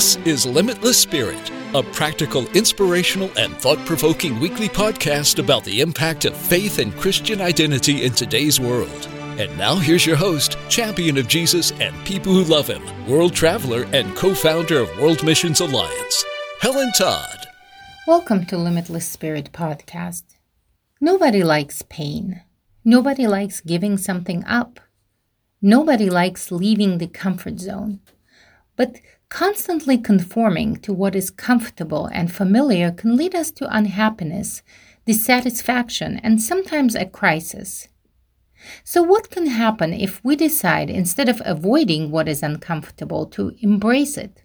This 0.00 0.16
is 0.24 0.46
Limitless 0.46 0.98
Spirit, 0.98 1.50
a 1.74 1.82
practical, 1.82 2.48
inspirational, 2.52 3.30
and 3.36 3.54
thought 3.58 3.76
provoking 3.84 4.40
weekly 4.40 4.66
podcast 4.66 5.38
about 5.38 5.62
the 5.62 5.82
impact 5.82 6.24
of 6.24 6.34
faith 6.34 6.78
and 6.78 6.96
Christian 6.96 7.42
identity 7.42 8.06
in 8.06 8.12
today's 8.12 8.58
world. 8.58 9.08
And 9.38 9.54
now 9.58 9.74
here's 9.74 10.06
your 10.06 10.16
host, 10.16 10.56
champion 10.70 11.18
of 11.18 11.28
Jesus 11.28 11.72
and 11.72 11.94
people 12.06 12.32
who 12.32 12.44
love 12.44 12.66
him, 12.66 12.82
world 13.06 13.34
traveler 13.34 13.86
and 13.92 14.16
co 14.16 14.34
founder 14.34 14.78
of 14.78 14.98
World 14.98 15.22
Missions 15.22 15.60
Alliance, 15.60 16.24
Helen 16.62 16.92
Todd. 16.92 17.46
Welcome 18.06 18.46
to 18.46 18.56
Limitless 18.56 19.06
Spirit 19.06 19.50
Podcast. 19.52 20.22
Nobody 20.98 21.44
likes 21.44 21.82
pain. 21.82 22.40
Nobody 22.86 23.26
likes 23.26 23.60
giving 23.60 23.98
something 23.98 24.46
up. 24.46 24.80
Nobody 25.60 26.08
likes 26.08 26.50
leaving 26.50 26.96
the 26.96 27.06
comfort 27.06 27.60
zone. 27.60 28.00
But 28.76 28.96
constantly 29.30 29.96
conforming 29.96 30.76
to 30.76 30.92
what 30.92 31.16
is 31.16 31.30
comfortable 31.30 32.06
and 32.12 32.30
familiar 32.30 32.90
can 32.90 33.16
lead 33.16 33.34
us 33.34 33.50
to 33.52 33.74
unhappiness, 33.74 34.62
dissatisfaction, 35.06 36.18
and 36.18 36.42
sometimes 36.42 36.94
a 36.94 37.06
crisis. 37.06 37.88
So, 38.84 39.02
what 39.02 39.30
can 39.30 39.46
happen 39.46 39.94
if 39.94 40.22
we 40.22 40.36
decide, 40.36 40.90
instead 40.90 41.28
of 41.30 41.40
avoiding 41.46 42.10
what 42.10 42.28
is 42.28 42.42
uncomfortable, 42.42 43.24
to 43.28 43.52
embrace 43.60 44.18
it? 44.18 44.42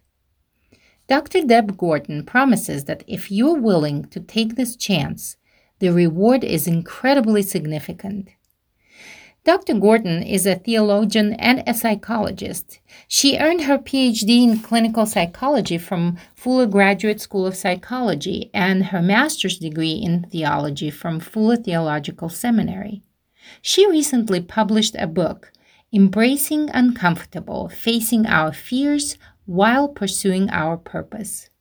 Dr. 1.09 1.41
Deb 1.41 1.77
Gordon 1.77 2.25
promises 2.25 2.85
that 2.85 3.03
if 3.07 3.29
you're 3.29 3.59
willing 3.59 4.05
to 4.05 4.19
take 4.19 4.55
this 4.55 4.75
chance, 4.75 5.35
the 5.79 5.89
reward 5.89 6.43
is 6.43 6.67
incredibly 6.67 7.41
significant. 7.41 8.29
Dr. 9.45 9.75
Gordon 9.75 10.23
is 10.23 10.47
a 10.47 10.55
theologian 10.55 11.33
and 11.33 11.61
a 11.67 11.75
psychologist. 11.75 12.79
She 13.07 13.37
earned 13.37 13.65
her 13.65 13.77
PhD 13.77 14.41
in 14.41 14.57
clinical 14.57 15.05
psychology 15.05 15.77
from 15.77 16.17
Fuller 16.33 16.65
Graduate 16.65 17.21
School 17.21 17.45
of 17.45 17.55
Psychology 17.55 18.49
and 18.55 18.85
her 18.85 19.03
master's 19.03 19.59
degree 19.59 20.01
in 20.03 20.23
theology 20.31 20.89
from 20.89 21.19
Fuller 21.19 21.57
Theological 21.57 22.27
Seminary. 22.27 23.03
She 23.61 23.87
recently 23.87 24.41
published 24.41 24.95
a 24.97 25.05
book, 25.05 25.51
Embracing 25.93 26.71
Uncomfortable 26.73 27.69
Facing 27.69 28.25
Our 28.25 28.51
Fears 28.51 29.15
While 29.45 29.89
Pursuing 29.89 30.49
Our 30.49 30.75
Purpose. 30.75 31.51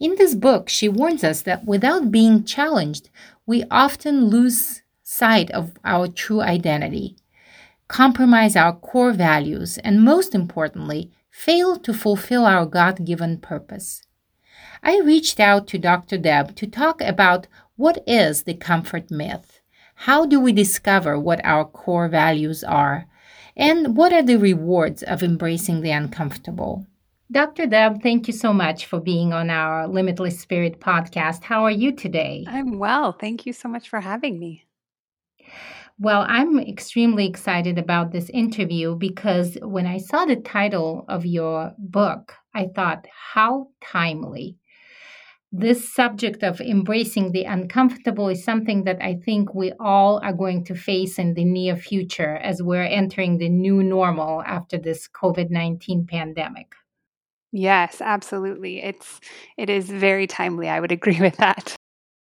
In 0.00 0.16
this 0.16 0.34
book, 0.34 0.68
she 0.68 0.88
warns 0.88 1.22
us 1.22 1.42
that 1.42 1.64
without 1.64 2.10
being 2.10 2.42
challenged, 2.42 3.08
we 3.46 3.62
often 3.70 4.26
lose 4.26 4.82
sight 5.14 5.50
of 5.52 5.72
our 5.84 6.08
true 6.08 6.40
identity, 6.40 7.16
compromise 7.86 8.56
our 8.56 8.74
core 8.74 9.12
values, 9.12 9.78
and 9.78 10.02
most 10.02 10.34
importantly, 10.34 11.12
fail 11.30 11.76
to 11.76 11.94
fulfill 11.94 12.44
our 12.44 12.66
God 12.66 13.04
given 13.04 13.38
purpose. 13.38 14.02
I 14.82 15.00
reached 15.00 15.38
out 15.38 15.66
to 15.68 15.78
Dr. 15.78 16.18
Deb 16.18 16.56
to 16.56 16.66
talk 16.66 17.00
about 17.00 17.46
what 17.76 18.02
is 18.06 18.42
the 18.42 18.54
comfort 18.54 19.10
myth, 19.10 19.60
how 20.06 20.26
do 20.26 20.40
we 20.40 20.52
discover 20.52 21.18
what 21.18 21.44
our 21.44 21.64
core 21.64 22.08
values 22.08 22.64
are, 22.64 23.06
and 23.56 23.96
what 23.96 24.12
are 24.12 24.22
the 24.22 24.36
rewards 24.36 25.02
of 25.02 25.22
embracing 25.22 25.80
the 25.80 25.90
uncomfortable. 25.90 26.86
Dr. 27.30 27.66
Deb, 27.66 28.02
thank 28.02 28.26
you 28.26 28.34
so 28.34 28.52
much 28.52 28.86
for 28.86 29.00
being 29.00 29.32
on 29.32 29.48
our 29.48 29.88
Limitless 29.88 30.38
Spirit 30.38 30.80
podcast. 30.80 31.44
How 31.44 31.64
are 31.64 31.70
you 31.70 31.92
today? 31.92 32.44
I'm 32.46 32.78
well. 32.78 33.12
Thank 33.12 33.46
you 33.46 33.52
so 33.52 33.68
much 33.68 33.88
for 33.88 34.00
having 34.00 34.38
me. 34.38 34.64
Well, 35.98 36.24
I'm 36.28 36.58
extremely 36.58 37.26
excited 37.26 37.78
about 37.78 38.10
this 38.10 38.28
interview 38.30 38.96
because 38.96 39.56
when 39.62 39.86
I 39.86 39.98
saw 39.98 40.24
the 40.24 40.36
title 40.36 41.04
of 41.08 41.24
your 41.24 41.72
book, 41.78 42.34
I 42.52 42.66
thought, 42.74 43.06
how 43.32 43.68
timely. 43.80 44.58
This 45.52 45.94
subject 45.94 46.42
of 46.42 46.60
embracing 46.60 47.30
the 47.30 47.44
uncomfortable 47.44 48.28
is 48.28 48.42
something 48.42 48.82
that 48.84 49.00
I 49.00 49.14
think 49.24 49.54
we 49.54 49.72
all 49.78 50.20
are 50.24 50.32
going 50.32 50.64
to 50.64 50.74
face 50.74 51.16
in 51.16 51.34
the 51.34 51.44
near 51.44 51.76
future 51.76 52.38
as 52.38 52.60
we're 52.60 52.82
entering 52.82 53.38
the 53.38 53.48
new 53.48 53.80
normal 53.80 54.42
after 54.42 54.76
this 54.78 55.08
COVID 55.08 55.50
19 55.50 56.08
pandemic. 56.08 56.74
Yes, 57.52 58.00
absolutely. 58.00 58.82
It's 58.82 59.20
it 59.56 59.70
is 59.70 59.88
very 59.88 60.26
timely. 60.26 60.68
I 60.68 60.80
would 60.80 60.90
agree 60.90 61.20
with 61.20 61.36
that. 61.36 61.76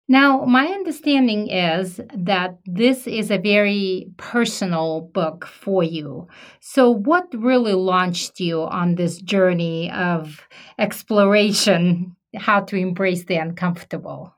Now, 0.09 0.44
my 0.44 0.67
understanding 0.67 1.49
is 1.49 2.00
that 2.15 2.59
this 2.65 3.09
is 3.09 3.31
a 3.31 3.39
very 3.39 4.09
personal 4.17 5.11
book 5.12 5.44
for 5.44 5.83
you. 5.83 6.28
So, 6.61 6.91
what 6.91 7.27
really 7.34 7.72
launched 7.75 8.39
you 8.39 8.62
on 8.62 8.95
this 8.95 9.19
journey 9.21 9.91
of 9.91 10.47
exploration, 10.78 12.15
how 12.37 12.61
to 12.61 12.77
embrace 12.77 13.25
the 13.25 13.37
uncomfortable? 13.37 14.36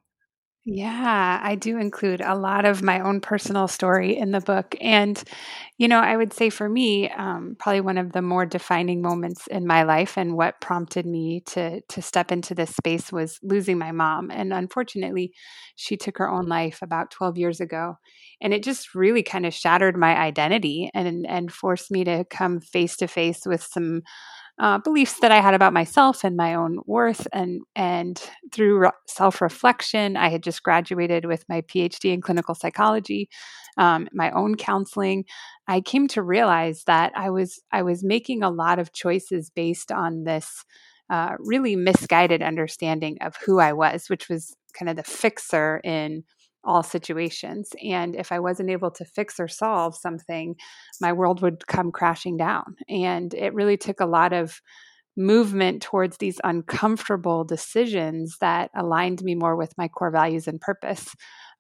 Yeah, 0.70 1.40
I 1.42 1.54
do 1.54 1.78
include 1.78 2.20
a 2.20 2.34
lot 2.34 2.66
of 2.66 2.82
my 2.82 3.00
own 3.00 3.22
personal 3.22 3.68
story 3.68 4.14
in 4.18 4.32
the 4.32 4.40
book. 4.42 4.74
And, 4.82 5.22
you 5.78 5.88
know, 5.88 5.98
I 5.98 6.14
would 6.14 6.34
say 6.34 6.50
for 6.50 6.68
me, 6.68 7.08
um, 7.08 7.56
probably 7.58 7.80
one 7.80 7.96
of 7.96 8.12
the 8.12 8.20
more 8.20 8.44
defining 8.44 9.00
moments 9.00 9.46
in 9.46 9.66
my 9.66 9.84
life 9.84 10.18
and 10.18 10.36
what 10.36 10.60
prompted 10.60 11.06
me 11.06 11.40
to, 11.46 11.80
to 11.80 12.02
step 12.02 12.30
into 12.30 12.54
this 12.54 12.76
space 12.76 13.10
was 13.10 13.38
losing 13.42 13.78
my 13.78 13.92
mom. 13.92 14.30
And 14.30 14.52
unfortunately, 14.52 15.32
she 15.76 15.96
took 15.96 16.18
her 16.18 16.28
own 16.28 16.44
life 16.48 16.80
about 16.82 17.10
12 17.10 17.38
years 17.38 17.60
ago. 17.60 17.96
And 18.42 18.52
it 18.52 18.62
just 18.62 18.94
really 18.94 19.22
kind 19.22 19.46
of 19.46 19.54
shattered 19.54 19.96
my 19.96 20.14
identity 20.18 20.90
and, 20.92 21.26
and 21.26 21.50
forced 21.50 21.90
me 21.90 22.04
to 22.04 22.24
come 22.28 22.60
face 22.60 22.94
to 22.98 23.08
face 23.08 23.46
with 23.46 23.62
some 23.62 24.02
uh, 24.60 24.78
beliefs 24.78 25.20
that 25.20 25.30
I 25.30 25.40
had 25.40 25.54
about 25.54 25.72
myself 25.72 26.24
and 26.24 26.36
my 26.36 26.54
own 26.54 26.80
worth. 26.86 27.26
And 27.32 27.62
and 27.76 28.20
through 28.52 28.78
re- 28.78 28.90
self 29.06 29.40
reflection, 29.40 30.16
I 30.16 30.28
had 30.28 30.42
just 30.42 30.62
graduated 30.62 31.24
with 31.26 31.44
my 31.48 31.62
PhD 31.62 32.12
in 32.12 32.20
clinical 32.20 32.54
psychology, 32.54 33.28
um, 33.76 34.08
my 34.12 34.30
own 34.32 34.56
counseling. 34.56 35.24
I 35.68 35.80
came 35.80 36.08
to 36.08 36.22
realize 36.22 36.84
that 36.86 37.12
I 37.16 37.30
was 37.30 37.60
I 37.72 37.82
was 37.82 38.02
making 38.04 38.42
a 38.42 38.50
lot 38.50 38.78
of 38.78 38.92
choices 38.92 39.50
based 39.50 39.92
on 39.92 40.24
this. 40.24 40.64
Uh, 41.10 41.36
really 41.38 41.74
misguided 41.74 42.42
understanding 42.42 43.16
of 43.22 43.34
who 43.46 43.58
I 43.58 43.72
was, 43.72 44.10
which 44.10 44.28
was 44.28 44.54
kind 44.74 44.90
of 44.90 44.96
the 44.96 45.02
fixer 45.02 45.80
in 45.82 46.22
all 46.68 46.82
situations. 46.82 47.70
And 47.82 48.14
if 48.14 48.30
I 48.30 48.38
wasn't 48.38 48.70
able 48.70 48.90
to 48.92 49.04
fix 49.04 49.40
or 49.40 49.48
solve 49.48 49.96
something, 49.96 50.54
my 51.00 51.12
world 51.12 51.40
would 51.42 51.66
come 51.66 51.90
crashing 51.90 52.36
down. 52.36 52.76
And 52.88 53.32
it 53.34 53.54
really 53.54 53.76
took 53.76 54.00
a 54.00 54.06
lot 54.06 54.32
of 54.32 54.60
movement 55.16 55.82
towards 55.82 56.18
these 56.18 56.40
uncomfortable 56.44 57.42
decisions 57.42 58.36
that 58.40 58.70
aligned 58.76 59.22
me 59.22 59.34
more 59.34 59.56
with 59.56 59.72
my 59.76 59.88
core 59.88 60.12
values 60.12 60.46
and 60.46 60.60
purpose. 60.60 61.08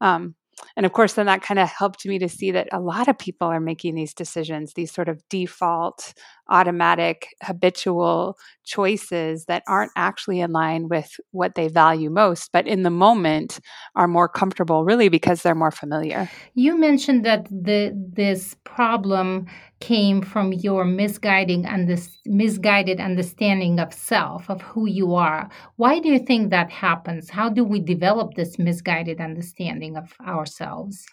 Um, 0.00 0.36
and 0.76 0.86
of 0.86 0.92
course, 0.92 1.14
then 1.14 1.26
that 1.26 1.42
kind 1.42 1.58
of 1.58 1.68
helped 1.68 2.04
me 2.06 2.18
to 2.18 2.28
see 2.28 2.50
that 2.52 2.68
a 2.72 2.80
lot 2.80 3.08
of 3.08 3.18
people 3.18 3.48
are 3.48 3.60
making 3.60 3.94
these 3.94 4.14
decisions, 4.14 4.74
these 4.74 4.92
sort 4.92 5.08
of 5.08 5.20
default, 5.28 6.14
automatic, 6.48 7.28
habitual 7.42 8.36
choices 8.64 9.46
that 9.46 9.62
aren't 9.66 9.92
actually 9.96 10.40
in 10.40 10.52
line 10.52 10.88
with 10.88 11.10
what 11.30 11.54
they 11.54 11.68
value 11.68 12.10
most, 12.10 12.50
but 12.52 12.66
in 12.66 12.82
the 12.82 12.90
moment 12.90 13.60
are 13.94 14.08
more 14.08 14.28
comfortable, 14.28 14.84
really 14.84 15.08
because 15.08 15.42
they're 15.42 15.54
more 15.54 15.70
familiar. 15.70 16.28
You 16.54 16.78
mentioned 16.78 17.24
that 17.24 17.48
the 17.48 17.92
this 17.94 18.56
problem 18.64 19.46
came 19.80 20.22
from 20.22 20.52
your 20.52 20.84
misguiding 20.84 21.64
and 21.64 21.88
this 21.88 22.18
misguided 22.26 23.00
understanding 23.00 23.78
of 23.78 23.92
self, 23.92 24.50
of 24.50 24.60
who 24.62 24.86
you 24.86 25.14
are. 25.14 25.48
Why 25.76 26.00
do 26.00 26.08
you 26.08 26.18
think 26.18 26.50
that 26.50 26.70
happens? 26.70 27.30
How 27.30 27.48
do 27.48 27.64
we 27.64 27.80
develop 27.80 28.34
this 28.34 28.58
misguided 28.58 29.20
understanding 29.20 29.96
of 29.96 30.12
ourselves? 30.26 31.06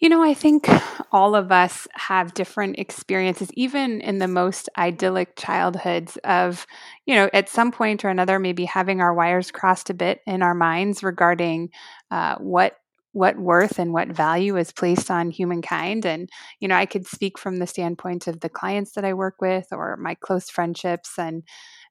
You 0.00 0.08
know, 0.08 0.22
I 0.22 0.34
think 0.34 0.68
all 1.12 1.34
of 1.34 1.50
us 1.52 1.86
have 1.94 2.34
different 2.34 2.78
experiences, 2.78 3.48
even 3.54 4.00
in 4.00 4.18
the 4.18 4.28
most 4.28 4.68
idyllic 4.76 5.36
childhoods, 5.36 6.18
of, 6.24 6.66
you 7.06 7.14
know, 7.14 7.30
at 7.32 7.48
some 7.48 7.72
point 7.72 8.04
or 8.04 8.08
another, 8.08 8.38
maybe 8.38 8.64
having 8.64 9.00
our 9.00 9.14
wires 9.14 9.50
crossed 9.50 9.90
a 9.90 9.94
bit 9.94 10.20
in 10.26 10.42
our 10.42 10.54
minds 10.54 11.02
regarding 11.02 11.70
uh, 12.10 12.36
what 12.36 12.76
what 13.12 13.38
worth 13.38 13.78
and 13.78 13.92
what 13.92 14.08
value 14.08 14.56
is 14.56 14.72
placed 14.72 15.08
on 15.08 15.30
humankind. 15.30 16.04
And 16.04 16.28
you 16.58 16.66
know 16.66 16.74
i 16.74 16.84
could 16.84 17.06
speak 17.06 17.38
from 17.38 17.58
the 17.58 17.66
standpoint 17.66 18.26
of 18.26 18.40
the 18.40 18.48
clients 18.48 18.92
that 18.92 19.04
i 19.04 19.14
work 19.14 19.36
with 19.40 19.68
or 19.70 19.96
my 19.98 20.16
close 20.16 20.50
friendships 20.50 21.16
and 21.16 21.44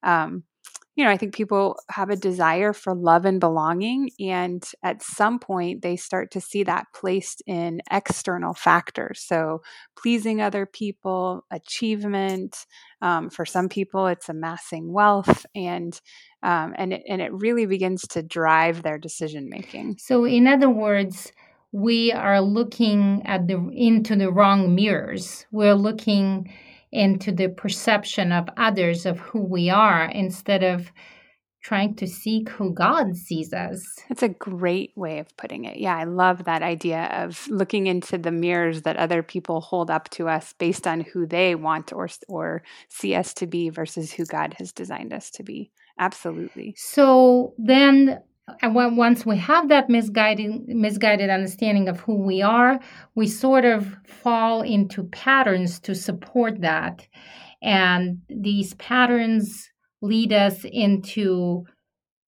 um, 0.03 0.43
you 0.95 1.03
know, 1.03 1.09
I 1.09 1.17
think 1.17 1.33
people 1.33 1.79
have 1.89 2.11
a 2.11 2.15
desire 2.15 2.71
for 2.71 2.93
love 2.93 3.25
and 3.25 3.39
belonging. 3.39 4.11
And 4.19 4.63
at 4.83 5.01
some 5.01 5.39
point, 5.39 5.81
they 5.81 5.95
start 5.95 6.29
to 6.31 6.41
see 6.41 6.63
that 6.63 6.85
placed 6.93 7.41
in 7.47 7.81
external 7.91 8.53
factors. 8.53 9.23
So, 9.25 9.63
pleasing 9.97 10.39
other 10.39 10.67
people, 10.67 11.45
achievement. 11.49 12.65
Um, 13.01 13.31
for 13.31 13.45
some 13.45 13.69
people, 13.69 14.05
it's 14.07 14.29
amassing 14.29 14.93
wealth. 14.93 15.45
And 15.55 15.99
um, 16.43 16.73
and, 16.77 16.93
it, 16.93 17.03
and 17.07 17.21
it 17.21 17.33
really 17.33 17.65
begins 17.65 18.01
to 18.09 18.21
drive 18.21 18.83
their 18.83 18.97
decision 18.97 19.49
making. 19.49 19.97
So, 19.99 20.25
in 20.25 20.45
other 20.45 20.69
words, 20.69 21.31
we 21.71 22.11
are 22.11 22.39
looking 22.39 23.23
at 23.25 23.47
the 23.47 23.57
into 23.73 24.15
the 24.15 24.31
wrong 24.31 24.75
mirrors. 24.75 25.47
We're 25.51 25.73
looking 25.73 26.53
into 26.93 27.31
the 27.31 27.49
perception 27.49 28.31
of 28.31 28.47
others 28.55 29.05
of 29.05 29.19
who 29.19 29.43
we 29.43 29.69
are 29.69 30.05
instead 30.05 30.63
of 30.63 30.91
trying 31.63 31.95
to 31.95 32.05
seek 32.05 32.49
who 32.49 32.73
God 32.73 33.15
sees 33.15 33.53
us. 33.53 33.81
That's 34.09 34.21
a 34.21 34.29
great 34.29 34.91
way 34.95 35.19
of 35.19 35.35
putting 35.37 35.63
it. 35.63 35.77
Yeah, 35.77 35.97
I 35.97 36.03
love 36.03 36.43
that 36.43 36.61
idea 36.61 37.05
of 37.05 37.47
looking 37.49 37.87
into 37.87 38.17
the 38.17 38.31
mirrors 38.31 38.81
that 38.81 38.97
other 38.97 39.23
people 39.23 39.61
hold 39.61 39.89
up 39.89 40.09
to 40.11 40.27
us 40.27 40.53
based 40.59 40.85
on 40.85 41.01
who 41.01 41.25
they 41.25 41.55
want 41.55 41.93
or 41.93 42.09
or 42.27 42.63
see 42.89 43.15
us 43.15 43.33
to 43.35 43.47
be 43.47 43.69
versus 43.69 44.11
who 44.11 44.25
God 44.25 44.55
has 44.57 44.73
designed 44.73 45.13
us 45.13 45.31
to 45.31 45.43
be. 45.43 45.71
Absolutely. 45.99 46.75
So 46.77 47.53
then 47.57 48.21
and 48.61 48.75
when, 48.75 48.95
once 48.95 49.25
we 49.25 49.37
have 49.37 49.69
that 49.69 49.89
misguided 49.89 50.67
misguided 50.67 51.29
understanding 51.29 51.87
of 51.87 51.99
who 52.01 52.15
we 52.15 52.41
are, 52.41 52.79
we 53.15 53.27
sort 53.27 53.65
of 53.65 53.95
fall 54.05 54.61
into 54.61 55.03
patterns 55.05 55.79
to 55.81 55.95
support 55.95 56.61
that. 56.61 57.07
And 57.61 58.19
these 58.27 58.73
patterns 58.75 59.69
lead 60.01 60.33
us 60.33 60.65
into 60.65 61.65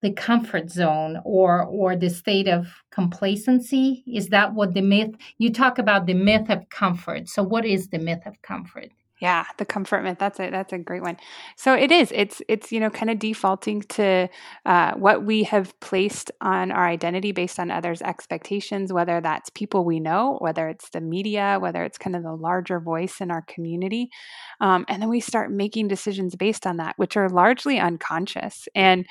the 0.02 0.12
comfort 0.14 0.70
zone 0.70 1.20
or 1.26 1.64
or 1.64 1.98
the 1.98 2.10
state 2.10 2.48
of 2.48 2.68
complacency. 2.92 4.04
Is 4.08 4.30
that 4.30 4.54
what 4.54 4.74
the 4.74 4.82
myth 4.82 5.16
you 5.38 5.52
talk 5.52 5.80
about 5.80 6.06
the 6.06 6.14
myth 6.14 6.50
of 6.50 6.70
comfort. 6.70 7.28
So 7.28 7.44
what 7.44 7.66
is 7.66 7.90
the 7.90 8.00
myth 8.00 8.26
of 8.26 8.42
comfort 8.42 8.90
yeah, 9.22 9.46
the 9.58 9.66
comfort 9.66 10.04
myth. 10.04 10.18
That's 10.20 10.40
a 10.40 10.50
that's 10.50 10.74
a 10.74 10.78
great 10.78 11.02
one. 11.02 11.16
So 11.56 11.74
it 11.74 11.90
is. 11.92 12.12
It's 12.14 12.42
it's 12.50 12.72
you 12.72 12.82
know 12.82 12.90
kind 12.90 13.10
of 13.10 13.18
defaulting 13.18 13.82
to 13.84 14.28
uh, 14.66 14.94
what 14.96 15.24
we 15.24 15.44
have 15.44 15.80
placed 15.80 16.32
on 16.42 16.72
our 16.72 16.86
identity 16.86 17.32
based 17.32 17.58
on 17.58 17.72
others' 17.72 18.02
expectations, 18.02 18.92
whether 18.92 19.22
that's 19.22 19.50
people 19.52 19.86
we 19.86 20.02
know, 20.02 20.38
whether 20.42 20.68
it's 20.68 20.90
the 20.90 21.00
media, 21.00 21.58
whether 21.62 21.84
it's 21.84 21.98
kind 21.98 22.16
of 22.16 22.24
the 22.24 22.34
larger 22.34 22.80
voice 22.80 23.22
in 23.22 23.32
our 23.32 23.44
community, 23.44 24.10
um, 24.60 24.86
and 24.90 25.02
then 25.02 25.10
we 25.10 25.22
start 25.22 25.50
making 25.50 25.88
decisions 25.88 26.36
based 26.36 26.68
on 26.68 26.78
that, 26.78 26.96
which 26.98 27.16
are 27.16 27.30
largely 27.30 27.80
unconscious. 27.80 28.68
And 28.76 29.06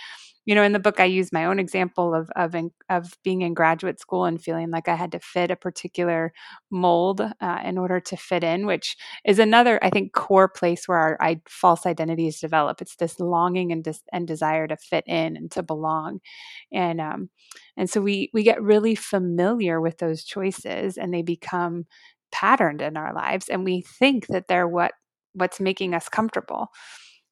you 0.46 0.54
know, 0.54 0.62
in 0.62 0.72
the 0.72 0.78
book, 0.78 1.00
I 1.00 1.04
use 1.06 1.32
my 1.32 1.46
own 1.46 1.58
example 1.58 2.14
of 2.14 2.30
of 2.36 2.54
in, 2.54 2.70
of 2.90 3.12
being 3.24 3.42
in 3.42 3.54
graduate 3.54 4.00
school 4.00 4.24
and 4.24 4.42
feeling 4.42 4.70
like 4.70 4.88
I 4.88 4.94
had 4.94 5.12
to 5.12 5.20
fit 5.20 5.50
a 5.50 5.56
particular 5.56 6.32
mold 6.70 7.20
uh, 7.20 7.60
in 7.64 7.78
order 7.78 8.00
to 8.00 8.16
fit 8.16 8.44
in, 8.44 8.66
which 8.66 8.96
is 9.24 9.38
another, 9.38 9.78
I 9.82 9.90
think, 9.90 10.12
core 10.12 10.48
place 10.48 10.86
where 10.86 10.98
our 10.98 11.16
I, 11.20 11.40
false 11.48 11.86
identities 11.86 12.40
develop. 12.40 12.82
It's 12.82 12.96
this 12.96 13.18
longing 13.20 13.72
and 13.72 13.86
and 14.12 14.26
desire 14.26 14.66
to 14.68 14.76
fit 14.76 15.04
in 15.06 15.36
and 15.36 15.50
to 15.52 15.62
belong, 15.62 16.20
and 16.72 17.00
um, 17.00 17.30
and 17.76 17.88
so 17.88 18.00
we 18.00 18.30
we 18.32 18.42
get 18.42 18.62
really 18.62 18.94
familiar 18.94 19.80
with 19.80 19.98
those 19.98 20.24
choices, 20.24 20.96
and 20.98 21.12
they 21.12 21.22
become 21.22 21.86
patterned 22.32 22.82
in 22.82 22.96
our 22.96 23.14
lives, 23.14 23.48
and 23.48 23.64
we 23.64 23.82
think 23.82 24.26
that 24.28 24.48
they're 24.48 24.68
what 24.68 24.92
what's 25.34 25.60
making 25.60 25.94
us 25.94 26.08
comfortable 26.08 26.68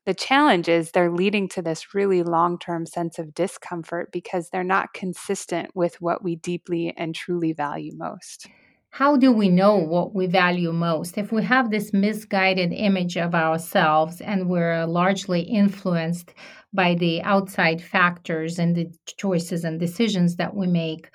the 0.05 0.15
challenge 0.15 0.69
is 0.69 0.91
they're 0.91 1.11
leading 1.11 1.49
to 1.51 1.63
this 1.63 1.95
really 1.95 2.23
long 2.23 2.59
term 2.59 2.87
sense 2.87 3.19
of 3.19 3.35
discomfort 3.35 4.11
because 4.13 4.49
they're 4.49 4.65
not 4.65 4.95
consistent 4.95 5.71
with 5.75 6.01
what 6.01 6.25
we 6.25 6.37
deeply 6.37 6.93
and 6.97 7.15
truly 7.15 7.53
value 7.53 7.93
most. 7.95 8.49
How 8.91 9.17
do 9.17 9.33
we 9.33 9.49
know 9.49 9.77
what 9.77 10.15
we 10.15 10.27
value 10.27 10.73
most? 10.73 11.17
If 11.17 11.33
we 11.33 11.43
have 11.45 11.71
this 11.71 11.95
misguided 11.95 12.73
image 12.73 13.17
of 13.17 13.35
ourselves 13.35 14.21
and 14.21 14.51
we're 14.51 14.85
largely 14.87 15.41
influenced 15.41 16.35
by 16.75 16.97
the 16.97 17.23
outside 17.23 17.81
factors 17.83 18.59
and 18.59 18.77
the 18.77 18.93
choices 19.19 19.65
and 19.65 19.81
decisions 19.81 20.37
that 20.37 20.55
we 20.55 20.67
make, 20.67 21.09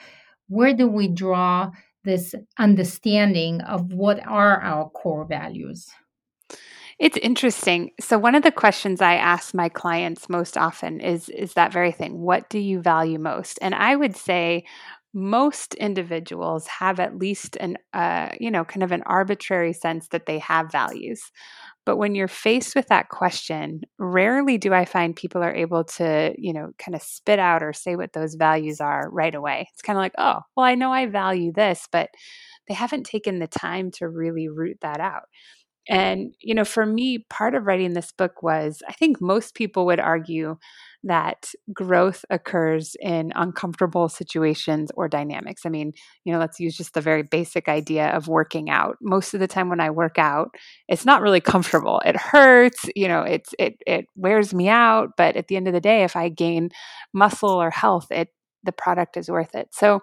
where 0.47 0.73
do 0.73 0.87
we 0.87 1.07
draw 1.07 1.69
this 2.03 2.33
understanding 2.57 3.61
of 3.61 3.93
what 3.93 4.25
are 4.25 4.59
our 4.61 4.89
core 4.89 5.25
values? 5.25 5.87
It's 6.99 7.17
interesting. 7.17 7.91
So 7.99 8.17
one 8.17 8.33
of 8.33 8.41
the 8.44 8.51
questions 8.51 9.01
I 9.01 9.15
ask 9.15 9.53
my 9.53 9.69
clients 9.69 10.29
most 10.29 10.57
often 10.57 10.99
is 10.99 11.29
is 11.29 11.53
that 11.53 11.71
very 11.71 11.91
thing. 11.91 12.19
What 12.19 12.49
do 12.49 12.57
you 12.59 12.81
value 12.81 13.19
most? 13.19 13.59
And 13.61 13.75
I 13.75 13.95
would 13.95 14.15
say 14.15 14.63
most 15.13 15.73
individuals 15.75 16.67
have 16.67 16.99
at 16.99 17.17
least 17.17 17.55
an 17.57 17.77
uh, 17.94 18.29
you 18.39 18.49
know 18.51 18.63
kind 18.65 18.83
of 18.83 18.91
an 18.91 19.03
arbitrary 19.05 19.73
sense 19.73 20.07
that 20.09 20.25
they 20.25 20.38
have 20.39 20.71
values 20.71 21.31
but 21.85 21.97
when 21.97 22.15
you're 22.15 22.27
faced 22.27 22.75
with 22.75 22.88
that 22.88 23.09
question 23.09 23.81
rarely 23.99 24.57
do 24.57 24.73
i 24.73 24.85
find 24.85 25.15
people 25.15 25.44
are 25.44 25.53
able 25.55 25.83
to 25.83 26.33
you 26.38 26.53
know 26.53 26.71
kind 26.79 26.95
of 26.95 27.01
spit 27.03 27.39
out 27.39 27.63
or 27.63 27.73
say 27.73 27.95
what 27.95 28.13
those 28.13 28.35
values 28.35 28.81
are 28.81 29.09
right 29.11 29.35
away 29.35 29.67
it's 29.73 29.83
kind 29.83 29.97
of 29.97 30.01
like 30.01 30.13
oh 30.17 30.39
well 30.57 30.65
i 30.65 30.75
know 30.75 30.91
i 30.94 31.05
value 31.05 31.51
this 31.53 31.88
but 31.91 32.09
they 32.67 32.73
haven't 32.73 33.05
taken 33.05 33.39
the 33.39 33.47
time 33.47 33.91
to 33.91 34.07
really 34.09 34.47
root 34.49 34.77
that 34.81 34.99
out 34.99 35.23
and, 35.89 36.33
you 36.41 36.53
know, 36.53 36.65
for 36.65 36.85
me, 36.85 37.19
part 37.29 37.55
of 37.55 37.65
writing 37.65 37.93
this 37.93 38.11
book 38.11 38.43
was 38.43 38.81
I 38.87 38.93
think 38.93 39.21
most 39.21 39.55
people 39.55 39.85
would 39.85 39.99
argue 39.99 40.57
that 41.03 41.51
growth 41.73 42.25
occurs 42.29 42.95
in 42.99 43.31
uncomfortable 43.35 44.09
situations 44.09 44.91
or 44.95 45.07
dynamics. 45.07 45.61
I 45.65 45.69
mean, 45.69 45.93
you 46.25 46.33
know, 46.33 46.39
let's 46.39 46.59
use 46.59 46.75
just 46.75 46.93
the 46.93 47.01
very 47.01 47.23
basic 47.23 47.69
idea 47.69 48.07
of 48.09 48.27
working 48.27 48.69
out. 48.69 48.97
Most 49.01 49.33
of 49.33 49.39
the 49.39 49.47
time 49.47 49.69
when 49.69 49.79
I 49.79 49.89
work 49.91 50.17
out, 50.17 50.49
it's 50.87 51.05
not 51.05 51.21
really 51.21 51.41
comfortable. 51.41 52.01
It 52.05 52.17
hurts, 52.17 52.85
you 52.95 53.07
know, 53.07 53.21
it's 53.21 53.53
it 53.59 53.75
it 53.85 54.05
wears 54.15 54.53
me 54.53 54.69
out, 54.69 55.09
but 55.17 55.35
at 55.35 55.47
the 55.47 55.55
end 55.55 55.67
of 55.67 55.73
the 55.73 55.81
day 55.81 56.03
if 56.03 56.15
I 56.15 56.29
gain 56.29 56.69
muscle 57.13 57.49
or 57.51 57.69
health, 57.71 58.07
it 58.11 58.29
the 58.63 58.71
product 58.71 59.15
is 59.15 59.29
worth 59.29 59.55
it. 59.55 59.69
So, 59.71 60.01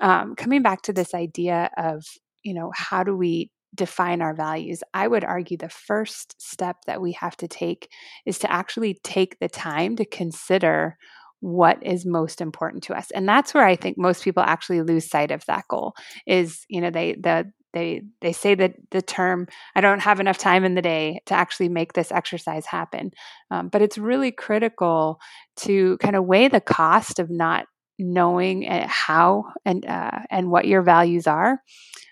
um, 0.00 0.34
coming 0.36 0.62
back 0.62 0.82
to 0.82 0.92
this 0.92 1.14
idea 1.14 1.70
of 1.76 2.04
you 2.42 2.54
know 2.54 2.70
how 2.74 3.02
do 3.02 3.16
we 3.16 3.50
define 3.74 4.22
our 4.22 4.34
values, 4.34 4.82
I 4.94 5.08
would 5.08 5.24
argue 5.24 5.56
the 5.56 5.68
first 5.68 6.34
step 6.40 6.76
that 6.86 7.00
we 7.00 7.12
have 7.12 7.36
to 7.38 7.48
take 7.48 7.90
is 8.24 8.38
to 8.40 8.50
actually 8.50 8.98
take 9.02 9.38
the 9.38 9.48
time 9.48 9.96
to 9.96 10.04
consider 10.04 10.96
what 11.40 11.78
is 11.82 12.06
most 12.06 12.40
important 12.40 12.82
to 12.84 12.94
us. 12.94 13.10
And 13.10 13.28
that's 13.28 13.52
where 13.52 13.66
I 13.66 13.76
think 13.76 13.98
most 13.98 14.24
people 14.24 14.42
actually 14.42 14.82
lose 14.82 15.08
sight 15.08 15.30
of 15.30 15.44
that 15.46 15.64
goal 15.68 15.94
is, 16.26 16.64
you 16.68 16.80
know, 16.80 16.90
they 16.90 17.14
the 17.14 17.52
they 17.76 18.00
they 18.22 18.32
say 18.32 18.54
that 18.54 18.74
the 18.90 19.02
term 19.02 19.46
i 19.74 19.80
don't 19.82 20.00
have 20.00 20.18
enough 20.18 20.38
time 20.38 20.64
in 20.64 20.74
the 20.74 20.82
day 20.82 21.20
to 21.26 21.34
actually 21.34 21.68
make 21.68 21.92
this 21.92 22.10
exercise 22.10 22.64
happen 22.64 23.10
um, 23.50 23.68
but 23.68 23.82
it's 23.82 23.98
really 23.98 24.32
critical 24.32 25.18
to 25.56 25.98
kind 25.98 26.16
of 26.16 26.24
weigh 26.24 26.48
the 26.48 26.60
cost 26.60 27.18
of 27.18 27.28
not 27.28 27.66
knowing 27.98 28.66
eh, 28.66 28.86
how 28.88 29.44
and 29.64 29.86
uh, 29.86 30.20
and 30.30 30.50
what 30.50 30.66
your 30.66 30.82
values 30.82 31.26
are 31.26 31.60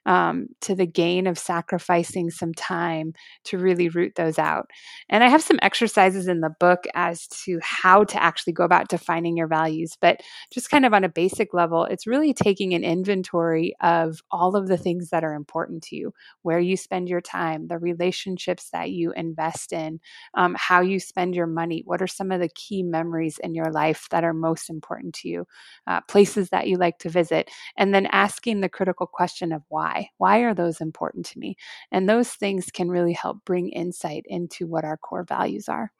um, 0.06 0.48
to 0.60 0.74
the 0.74 0.86
gain 0.86 1.26
of 1.26 1.38
sacrificing 1.38 2.30
some 2.30 2.52
time 2.54 3.14
to 3.44 3.58
really 3.58 3.88
root 3.88 4.14
those 4.16 4.38
out. 4.38 4.70
And 5.08 5.24
I 5.24 5.28
have 5.28 5.42
some 5.42 5.58
exercises 5.62 6.28
in 6.28 6.40
the 6.40 6.54
book 6.60 6.84
as 6.94 7.26
to 7.44 7.58
how 7.62 8.04
to 8.04 8.22
actually 8.22 8.52
go 8.52 8.64
about 8.64 8.88
defining 8.88 9.36
your 9.36 9.46
values. 9.46 9.96
But 10.00 10.20
just 10.52 10.70
kind 10.70 10.84
of 10.84 10.92
on 10.92 11.04
a 11.04 11.08
basic 11.08 11.54
level, 11.54 11.84
it's 11.84 12.06
really 12.06 12.34
taking 12.34 12.74
an 12.74 12.84
inventory 12.84 13.74
of 13.80 14.20
all 14.30 14.56
of 14.56 14.68
the 14.68 14.76
things 14.76 15.10
that 15.10 15.24
are 15.24 15.34
important 15.34 15.82
to 15.84 15.96
you, 15.96 16.12
where 16.42 16.60
you 16.60 16.76
spend 16.76 17.08
your 17.08 17.20
time, 17.20 17.68
the 17.68 17.78
relationships 17.78 18.70
that 18.72 18.90
you 18.90 19.12
invest 19.12 19.72
in, 19.72 20.00
um, 20.34 20.54
how 20.58 20.80
you 20.80 21.00
spend 21.00 21.34
your 21.34 21.46
money, 21.46 21.82
what 21.84 22.02
are 22.02 22.06
some 22.06 22.30
of 22.30 22.40
the 22.40 22.48
key 22.48 22.82
memories 22.82 23.38
in 23.42 23.54
your 23.54 23.70
life 23.70 24.06
that 24.10 24.24
are 24.24 24.34
most 24.34 24.68
important 24.68 25.14
to 25.14 25.28
you, 25.28 25.46
uh, 25.86 26.00
places 26.02 26.50
that 26.50 26.68
you 26.68 26.76
like 26.76 26.98
to 26.98 27.08
visit, 27.08 27.50
and 27.76 27.94
then 27.94 28.06
asking 28.06 28.60
the 28.60 28.68
critical 28.68 29.06
question 29.06 29.52
of 29.52 29.62
why 29.68 30.08
why? 30.18 30.38
Are 30.40 30.54
those 30.54 30.80
important 30.80 31.26
to 31.26 31.38
me? 31.38 31.56
And 31.92 32.08
those 32.08 32.30
things 32.30 32.70
can 32.72 32.88
really 32.88 33.12
help 33.12 33.44
bring 33.44 33.68
insight 33.70 34.24
into 34.26 34.66
what 34.66 34.84
our 34.84 34.96
core 34.96 35.24
values 35.24 35.68
are. 35.68 35.90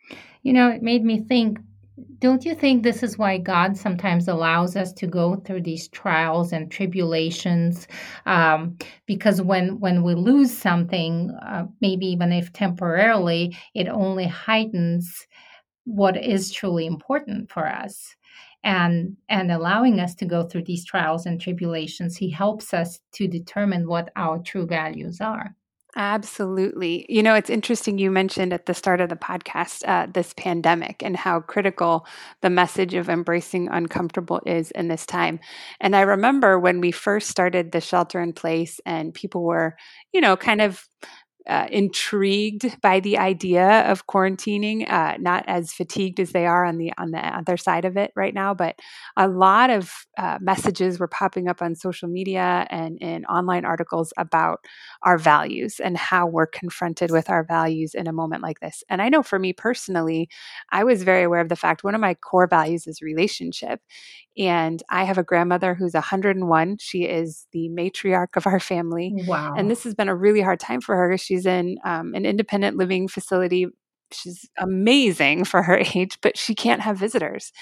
You 0.42 0.52
know, 0.52 0.70
it 0.70 0.82
made 0.82 1.04
me 1.04 1.20
think 1.20 1.58
don't 2.18 2.44
you 2.44 2.56
think 2.56 2.82
this 2.82 3.04
is 3.04 3.18
why 3.18 3.38
God 3.38 3.76
sometimes 3.76 4.26
allows 4.26 4.74
us 4.74 4.92
to 4.94 5.06
go 5.06 5.36
through 5.36 5.62
these 5.62 5.86
trials 5.88 6.52
and 6.52 6.68
tribulations? 6.68 7.86
Um, 8.26 8.76
because 9.06 9.40
when 9.40 9.78
when 9.78 10.02
we 10.02 10.14
lose 10.14 10.52
something, 10.52 11.30
uh, 11.46 11.66
maybe 11.80 12.06
even 12.06 12.32
if 12.32 12.52
temporarily, 12.52 13.56
it 13.74 13.88
only 13.88 14.26
heightens 14.26 15.26
what 15.84 16.16
is 16.16 16.50
truly 16.50 16.86
important 16.86 17.50
for 17.50 17.68
us 17.68 18.16
and 18.64 19.16
and 19.28 19.52
allowing 19.52 20.00
us 20.00 20.14
to 20.14 20.24
go 20.24 20.42
through 20.42 20.64
these 20.64 20.84
trials 20.84 21.26
and 21.26 21.40
tribulations 21.40 22.16
he 22.16 22.30
helps 22.30 22.74
us 22.74 23.00
to 23.12 23.28
determine 23.28 23.86
what 23.86 24.10
our 24.16 24.38
true 24.38 24.66
values 24.66 25.20
are 25.20 25.54
Absolutely. 25.96 27.06
You 27.08 27.22
know, 27.22 27.34
it's 27.34 27.50
interesting 27.50 27.98
you 27.98 28.10
mentioned 28.10 28.52
at 28.52 28.66
the 28.66 28.74
start 28.74 29.00
of 29.00 29.10
the 29.10 29.16
podcast 29.16 29.86
uh, 29.86 30.08
this 30.12 30.34
pandemic 30.36 31.04
and 31.04 31.16
how 31.16 31.40
critical 31.40 32.04
the 32.40 32.50
message 32.50 32.94
of 32.94 33.08
embracing 33.08 33.68
uncomfortable 33.68 34.40
is 34.44 34.72
in 34.72 34.88
this 34.88 35.06
time. 35.06 35.38
And 35.80 35.94
I 35.94 36.00
remember 36.00 36.58
when 36.58 36.80
we 36.80 36.90
first 36.90 37.28
started 37.28 37.70
the 37.70 37.80
shelter 37.80 38.20
in 38.20 38.32
place 38.32 38.80
and 38.84 39.14
people 39.14 39.44
were, 39.44 39.76
you 40.12 40.20
know, 40.20 40.36
kind 40.36 40.60
of 40.60 40.88
uh, 41.48 41.66
intrigued 41.70 42.80
by 42.80 43.00
the 43.00 43.18
idea 43.18 43.80
of 43.90 44.06
quarantining, 44.06 44.90
uh, 44.90 45.16
not 45.18 45.44
as 45.46 45.72
fatigued 45.72 46.18
as 46.20 46.32
they 46.32 46.46
are 46.46 46.64
on 46.64 46.78
the 46.78 46.92
on 46.98 47.10
the 47.10 47.18
other 47.18 47.56
side 47.56 47.84
of 47.84 47.96
it 47.96 48.12
right 48.16 48.34
now. 48.34 48.54
But 48.54 48.78
a 49.16 49.28
lot 49.28 49.70
of 49.70 49.92
uh, 50.16 50.38
messages 50.40 50.98
were 50.98 51.08
popping 51.08 51.48
up 51.48 51.60
on 51.60 51.74
social 51.74 52.08
media 52.08 52.66
and 52.70 52.98
in 53.00 53.24
online 53.26 53.64
articles 53.64 54.12
about 54.16 54.60
our 55.02 55.18
values 55.18 55.80
and 55.80 55.96
how 55.96 56.26
we're 56.26 56.46
confronted 56.46 57.10
with 57.10 57.28
our 57.30 57.44
values 57.44 57.94
in 57.94 58.06
a 58.06 58.12
moment 58.12 58.42
like 58.42 58.60
this. 58.60 58.82
And 58.88 59.02
I 59.02 59.08
know 59.08 59.22
for 59.22 59.38
me 59.38 59.52
personally, 59.52 60.28
I 60.70 60.84
was 60.84 61.02
very 61.02 61.22
aware 61.24 61.40
of 61.40 61.48
the 61.48 61.56
fact 61.56 61.84
one 61.84 61.94
of 61.94 62.00
my 62.00 62.14
core 62.14 62.46
values 62.46 62.86
is 62.86 63.02
relationship. 63.02 63.80
And 64.36 64.82
I 64.88 65.04
have 65.04 65.18
a 65.18 65.22
grandmother 65.22 65.74
who's 65.74 65.94
101. 65.94 66.78
She 66.80 67.04
is 67.04 67.46
the 67.52 67.68
matriarch 67.68 68.36
of 68.36 68.46
our 68.46 68.58
family. 68.58 69.12
Wow. 69.26 69.54
And 69.56 69.70
this 69.70 69.84
has 69.84 69.94
been 69.94 70.08
a 70.08 70.14
really 70.14 70.40
hard 70.40 70.58
time 70.58 70.80
for 70.80 70.96
her. 70.96 71.16
She's 71.16 71.46
in 71.46 71.78
um, 71.84 72.14
an 72.14 72.26
independent 72.26 72.76
living 72.76 73.06
facility. 73.06 73.66
She's 74.12 74.48
amazing 74.58 75.44
for 75.44 75.62
her 75.62 75.78
age, 75.94 76.18
but 76.20 76.36
she 76.36 76.54
can't 76.54 76.82
have 76.82 76.98
visitors. 76.98 77.52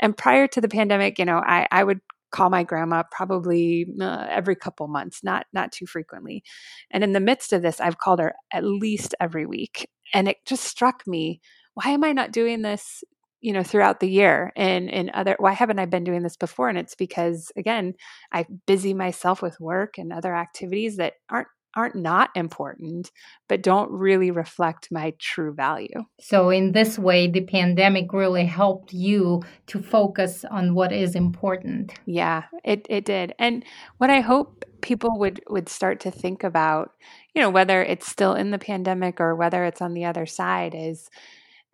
And 0.00 0.16
prior 0.16 0.46
to 0.48 0.60
the 0.60 0.68
pandemic, 0.68 1.18
you 1.18 1.24
know, 1.24 1.38
I, 1.38 1.66
I 1.70 1.84
would 1.84 2.00
call 2.30 2.50
my 2.50 2.62
grandma 2.62 3.02
probably 3.10 3.86
uh, 4.00 4.26
every 4.28 4.54
couple 4.54 4.86
months, 4.88 5.24
not 5.24 5.46
not 5.52 5.72
too 5.72 5.86
frequently. 5.86 6.42
And 6.90 7.02
in 7.02 7.12
the 7.12 7.20
midst 7.20 7.52
of 7.52 7.62
this, 7.62 7.80
I've 7.80 7.98
called 7.98 8.20
her 8.20 8.34
at 8.52 8.64
least 8.64 9.14
every 9.20 9.46
week. 9.46 9.88
And 10.12 10.28
it 10.28 10.38
just 10.46 10.64
struck 10.64 11.06
me, 11.06 11.40
why 11.74 11.90
am 11.90 12.04
I 12.04 12.12
not 12.12 12.32
doing 12.32 12.62
this 12.62 13.02
you 13.40 13.52
know 13.52 13.62
throughout 13.62 14.00
the 14.00 14.08
year 14.08 14.52
and 14.56 14.90
and 14.90 15.10
other 15.10 15.36
why 15.38 15.52
haven't 15.52 15.78
i 15.78 15.86
been 15.86 16.04
doing 16.04 16.22
this 16.22 16.36
before? 16.36 16.68
And 16.68 16.78
it's 16.78 16.94
because 16.94 17.52
again 17.56 17.94
i 18.32 18.46
busy 18.66 18.94
myself 18.94 19.42
with 19.42 19.60
work 19.60 19.98
and 19.98 20.12
other 20.12 20.34
activities 20.34 20.96
that 20.96 21.14
aren't 21.30 21.48
aren't 21.76 21.94
not 21.94 22.30
important 22.34 23.10
but 23.48 23.62
don't 23.62 23.90
really 23.90 24.30
reflect 24.30 24.88
my 24.90 25.12
true 25.18 25.54
value. 25.54 26.02
So 26.18 26.50
in 26.50 26.72
this 26.72 26.98
way 26.98 27.28
the 27.28 27.44
pandemic 27.44 28.12
really 28.12 28.46
helped 28.46 28.92
you 28.92 29.42
to 29.66 29.82
focus 29.82 30.44
on 30.50 30.74
what 30.74 30.92
is 30.92 31.14
important. 31.14 31.92
Yeah 32.06 32.44
it 32.64 32.86
it 32.88 33.04
did. 33.04 33.34
And 33.38 33.64
what 33.98 34.10
i 34.10 34.20
hope 34.20 34.64
people 34.80 35.18
would 35.18 35.40
would 35.48 35.68
start 35.68 36.00
to 36.00 36.10
think 36.10 36.44
about 36.44 36.92
you 37.34 37.42
know 37.42 37.50
whether 37.50 37.82
it's 37.82 38.08
still 38.08 38.34
in 38.34 38.50
the 38.50 38.58
pandemic 38.58 39.20
or 39.20 39.34
whether 39.34 39.64
it's 39.64 39.82
on 39.82 39.94
the 39.94 40.04
other 40.04 40.26
side 40.26 40.74
is 40.74 41.08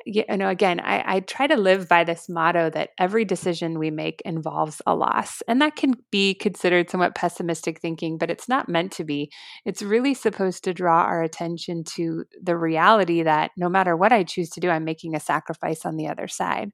you 0.04 0.25
know, 0.37 0.49
again, 0.49 0.80
I, 0.80 1.16
I 1.16 1.20
try 1.20 1.46
to 1.46 1.56
live 1.56 1.88
by 1.88 2.04
this 2.04 2.28
motto 2.28 2.70
that 2.70 2.90
every 2.99 3.25
decision 3.25 3.78
we 3.78 3.90
make 3.90 4.20
involves 4.25 4.82
a 4.87 4.94
loss. 4.94 5.42
And 5.49 5.61
that 5.62 5.76
can 5.76 5.94
be 6.11 6.34
considered 6.34 6.90
somewhat 6.90 7.14
pessimistic 7.14 7.80
thinking, 7.80 8.18
but 8.18 8.30
it's 8.30 8.49
not 8.49 8.68
meant 8.68 8.92
to 8.92 9.04
be. 9.04 9.30
It's 9.64 9.82
really 9.82 10.14
supposed 10.14 10.64
to 10.64 10.75
draw 10.75 11.02
our 11.02 11.23
attention 11.23 11.84
to 11.96 12.25
the 12.42 12.56
reality 12.56 13.23
that 13.23 13.50
no 13.56 13.68
matter 13.68 13.96
what 13.96 14.12
I 14.12 14.25
choose 14.25 14.50
to 14.50 14.61
do, 14.61 14.70
I'm 14.70 14.84
making 14.84 15.14
a 15.14 15.20
sacrifice 15.20 15.84
on 15.84 15.96
the 15.96 16.08
other 16.08 16.28
side. 16.28 16.70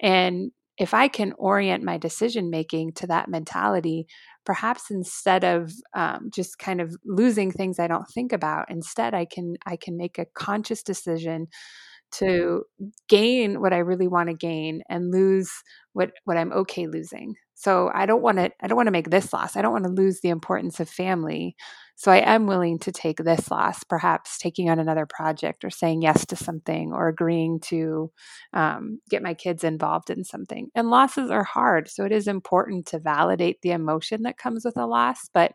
And 0.00 0.52
if 0.78 0.94
I 0.94 1.08
can 1.08 1.34
orient 1.36 1.84
my 1.84 1.98
decision 1.98 2.48
making 2.48 2.92
to 2.94 3.06
that 3.08 3.28
mentality, 3.28 4.06
perhaps 4.46 4.90
instead 4.90 5.44
of 5.44 5.70
um, 5.94 6.30
just 6.34 6.58
kind 6.58 6.80
of 6.80 6.96
losing 7.04 7.52
things 7.52 7.78
I 7.78 7.86
don't 7.86 8.08
think 8.14 8.32
about, 8.32 8.70
instead 8.70 9.12
I 9.12 9.26
can 9.26 9.56
I 9.66 9.76
can 9.76 9.98
make 9.98 10.18
a 10.18 10.24
conscious 10.34 10.82
decision 10.82 11.48
to 12.12 12.64
gain 13.08 13.60
what 13.60 13.72
I 13.72 13.78
really 13.78 14.08
want 14.08 14.28
to 14.28 14.34
gain 14.34 14.82
and 14.88 15.10
lose 15.12 15.50
what 15.92 16.12
what 16.24 16.36
I'm 16.36 16.52
okay 16.52 16.86
losing. 16.86 17.34
So 17.54 17.90
I 17.94 18.06
don't 18.06 18.22
want 18.22 18.38
to 18.38 18.50
I 18.62 18.66
don't 18.66 18.76
want 18.76 18.86
to 18.86 18.92
make 18.92 19.10
this 19.10 19.32
loss. 19.32 19.56
I 19.56 19.62
don't 19.62 19.72
want 19.72 19.84
to 19.84 19.90
lose 19.90 20.20
the 20.20 20.30
importance 20.30 20.80
of 20.80 20.88
family. 20.88 21.56
So 21.96 22.10
I 22.10 22.18
am 22.18 22.46
willing 22.46 22.78
to 22.78 22.92
take 22.92 23.18
this 23.18 23.50
loss, 23.50 23.84
perhaps 23.84 24.38
taking 24.38 24.70
on 24.70 24.78
another 24.78 25.04
project 25.04 25.64
or 25.64 25.68
saying 25.70 26.00
yes 26.00 26.24
to 26.26 26.36
something 26.36 26.94
or 26.94 27.08
agreeing 27.08 27.60
to 27.64 28.10
um, 28.54 29.00
get 29.10 29.22
my 29.22 29.34
kids 29.34 29.64
involved 29.64 30.08
in 30.08 30.24
something. 30.24 30.68
And 30.74 30.88
losses 30.88 31.30
are 31.30 31.44
hard, 31.44 31.90
so 31.90 32.06
it 32.06 32.12
is 32.12 32.26
important 32.26 32.86
to 32.86 32.98
validate 33.00 33.60
the 33.60 33.72
emotion 33.72 34.22
that 34.22 34.38
comes 34.38 34.64
with 34.64 34.78
a 34.78 34.86
loss, 34.86 35.28
but 35.34 35.52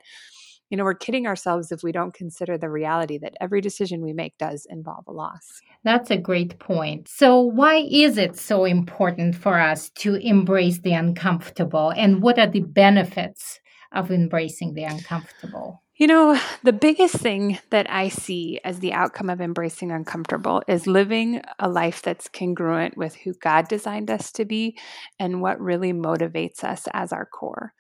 you 0.70 0.78
know, 0.78 0.84
we're 0.84 0.96
kidding 0.96 1.28
ourselves 1.28 1.72
if 1.72 1.84
we 1.84 1.92
don't 1.92 2.14
consider 2.14 2.58
the 2.58 2.70
reality 2.70 3.18
that 3.20 3.36
every 3.40 3.62
decision 3.62 4.02
we 4.02 4.14
make 4.14 4.38
does 4.38 4.66
involve 4.70 5.06
a 5.08 5.12
loss. 5.12 5.62
That's 5.84 6.10
a 6.10 6.18
great 6.18 6.58
point. 6.60 7.08
So, 7.08 7.40
why 7.40 7.88
is 7.90 8.18
it 8.18 8.38
so 8.38 8.66
important 8.66 9.36
for 9.36 9.60
us 9.60 9.90
to 9.92 10.16
embrace 10.16 10.80
the 10.80 10.94
uncomfortable? 10.94 11.94
And 11.96 12.22
what 12.22 12.40
are 12.40 12.48
the 12.48 12.62
benefits 12.62 13.60
of 13.92 14.12
embracing 14.12 14.74
the 14.74 14.84
uncomfortable? 14.84 15.84
You 15.98 16.08
know, 16.08 16.38
the 16.62 16.74
biggest 16.74 17.16
thing 17.16 17.58
that 17.70 17.90
I 17.90 18.10
see 18.10 18.60
as 18.66 18.80
the 18.80 18.92
outcome 18.92 19.30
of 19.30 19.40
embracing 19.40 19.92
uncomfortable 19.92 20.62
is 20.68 20.88
living 20.88 21.42
a 21.58 21.70
life 21.70 22.02
that's 22.02 22.28
congruent 22.28 22.98
with 22.98 23.16
who 23.16 23.34
God 23.36 23.70
designed 23.70 24.12
us 24.12 24.30
to 24.34 24.44
be 24.44 24.78
and 25.20 25.42
what 25.42 25.62
really 25.62 25.94
motivates 25.94 26.66
us 26.66 26.90
as 26.92 27.14
our 27.14 27.26
core. 27.26 27.74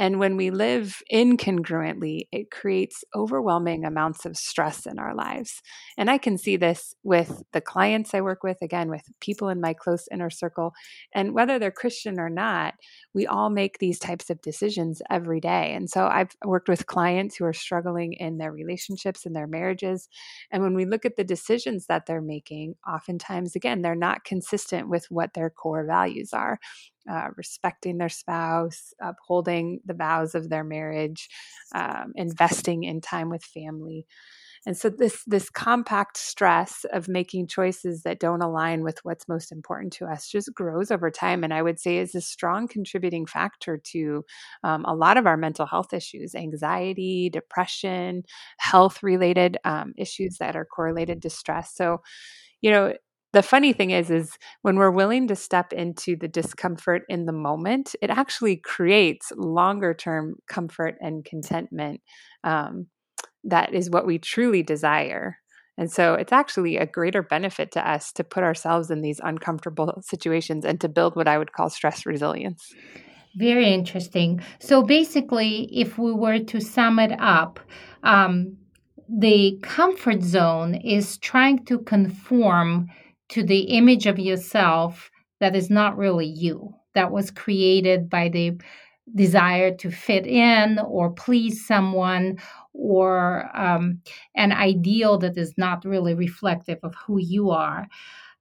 And 0.00 0.18
when 0.18 0.38
we 0.38 0.50
live 0.50 1.02
incongruently, 1.12 2.22
it 2.32 2.50
creates 2.50 3.04
overwhelming 3.14 3.84
amounts 3.84 4.24
of 4.24 4.34
stress 4.34 4.86
in 4.86 4.98
our 4.98 5.14
lives. 5.14 5.60
And 5.98 6.08
I 6.08 6.16
can 6.16 6.38
see 6.38 6.56
this 6.56 6.94
with 7.04 7.42
the 7.52 7.60
clients 7.60 8.14
I 8.14 8.22
work 8.22 8.42
with, 8.42 8.56
again, 8.62 8.88
with 8.88 9.02
people 9.20 9.50
in 9.50 9.60
my 9.60 9.74
close 9.74 10.08
inner 10.10 10.30
circle. 10.30 10.72
And 11.14 11.34
whether 11.34 11.58
they're 11.58 11.70
Christian 11.70 12.18
or 12.18 12.30
not, 12.30 12.76
we 13.12 13.26
all 13.26 13.50
make 13.50 13.76
these 13.78 13.98
types 13.98 14.30
of 14.30 14.40
decisions 14.40 15.02
every 15.10 15.38
day. 15.38 15.74
And 15.74 15.90
so 15.90 16.06
I've 16.06 16.34
worked 16.46 16.70
with 16.70 16.86
clients 16.86 17.36
who 17.36 17.44
are 17.44 17.52
struggling 17.52 18.14
in 18.14 18.38
their 18.38 18.52
relationships 18.52 19.26
and 19.26 19.36
their 19.36 19.46
marriages. 19.46 20.08
And 20.50 20.62
when 20.62 20.74
we 20.74 20.86
look 20.86 21.04
at 21.04 21.16
the 21.16 21.24
decisions 21.24 21.84
that 21.88 22.06
they're 22.06 22.22
making, 22.22 22.76
oftentimes, 22.88 23.54
again, 23.54 23.82
they're 23.82 23.94
not 23.94 24.24
consistent 24.24 24.88
with 24.88 25.04
what 25.10 25.34
their 25.34 25.50
core 25.50 25.84
values 25.84 26.32
are 26.32 26.58
uh, 27.08 27.28
respecting 27.36 27.98
their 27.98 28.08
spouse, 28.08 28.92
upholding 29.00 29.80
the 29.84 29.94
vows 29.94 30.34
of 30.34 30.48
their 30.48 30.64
marriage, 30.64 31.28
um, 31.74 32.12
investing 32.16 32.82
in 32.84 33.00
time 33.00 33.30
with 33.30 33.44
family. 33.44 34.06
And 34.66 34.76
so 34.76 34.90
this 34.90 35.22
this 35.26 35.48
compact 35.48 36.18
stress 36.18 36.84
of 36.92 37.08
making 37.08 37.46
choices 37.46 38.02
that 38.02 38.20
don't 38.20 38.42
align 38.42 38.82
with 38.82 38.98
what's 39.04 39.26
most 39.28 39.52
important 39.52 39.92
to 39.94 40.04
us 40.06 40.28
just 40.28 40.52
grows 40.54 40.90
over 40.90 41.10
time, 41.10 41.44
and 41.44 41.54
I 41.54 41.62
would 41.62 41.80
say 41.80 41.96
is 41.96 42.14
a 42.14 42.20
strong 42.20 42.68
contributing 42.68 43.24
factor 43.26 43.78
to 43.92 44.24
um, 44.62 44.84
a 44.84 44.94
lot 44.94 45.16
of 45.16 45.26
our 45.26 45.38
mental 45.38 45.64
health 45.66 45.94
issues, 45.94 46.34
anxiety, 46.34 47.30
depression, 47.30 48.22
health 48.58 49.02
related 49.02 49.56
um, 49.64 49.94
issues 49.96 50.36
that 50.38 50.56
are 50.56 50.66
correlated 50.66 51.22
to 51.22 51.30
stress. 51.30 51.74
So, 51.74 52.02
you 52.60 52.70
know, 52.70 52.94
the 53.32 53.42
funny 53.42 53.72
thing 53.72 53.90
is 53.90 54.10
is 54.10 54.38
when 54.62 54.76
we're 54.76 54.90
willing 54.90 55.28
to 55.28 55.36
step 55.36 55.72
into 55.72 56.16
the 56.16 56.28
discomfort 56.28 57.02
in 57.08 57.26
the 57.26 57.32
moment 57.32 57.94
it 58.02 58.10
actually 58.10 58.56
creates 58.56 59.32
longer 59.36 59.94
term 59.94 60.36
comfort 60.48 60.96
and 61.00 61.24
contentment 61.24 62.00
um, 62.44 62.86
that 63.44 63.74
is 63.74 63.90
what 63.90 64.06
we 64.06 64.18
truly 64.18 64.62
desire. 64.62 65.38
And 65.78 65.90
so 65.90 66.14
it's 66.14 66.32
actually 66.32 66.76
a 66.76 66.86
greater 66.86 67.22
benefit 67.22 67.72
to 67.72 67.90
us 67.90 68.12
to 68.12 68.24
put 68.24 68.42
ourselves 68.42 68.90
in 68.90 69.00
these 69.00 69.20
uncomfortable 69.22 70.02
situations 70.04 70.64
and 70.64 70.80
to 70.80 70.88
build 70.88 71.16
what 71.16 71.28
i 71.28 71.38
would 71.38 71.52
call 71.52 71.70
stress 71.70 72.04
resilience. 72.04 72.74
Very 73.36 73.72
interesting. 73.72 74.42
So 74.58 74.82
basically 74.82 75.68
if 75.72 75.96
we 75.96 76.12
were 76.12 76.40
to 76.40 76.60
sum 76.60 76.98
it 76.98 77.12
up 77.18 77.60
um, 78.02 78.56
the 79.08 79.58
comfort 79.62 80.22
zone 80.22 80.74
is 80.74 81.18
trying 81.18 81.64
to 81.64 81.78
conform 81.80 82.88
to 83.30 83.42
the 83.42 83.60
image 83.60 84.06
of 84.06 84.18
yourself 84.18 85.10
that 85.40 85.56
is 85.56 85.70
not 85.70 85.96
really 85.96 86.26
you, 86.26 86.74
that 86.94 87.10
was 87.10 87.30
created 87.30 88.10
by 88.10 88.28
the 88.28 88.60
desire 89.14 89.74
to 89.74 89.90
fit 89.90 90.26
in 90.26 90.78
or 90.86 91.10
please 91.10 91.66
someone 91.66 92.38
or 92.72 93.50
um, 93.58 94.00
an 94.36 94.52
ideal 94.52 95.18
that 95.18 95.36
is 95.36 95.52
not 95.56 95.84
really 95.84 96.14
reflective 96.14 96.78
of 96.82 96.94
who 96.94 97.18
you 97.18 97.50
are. 97.50 97.88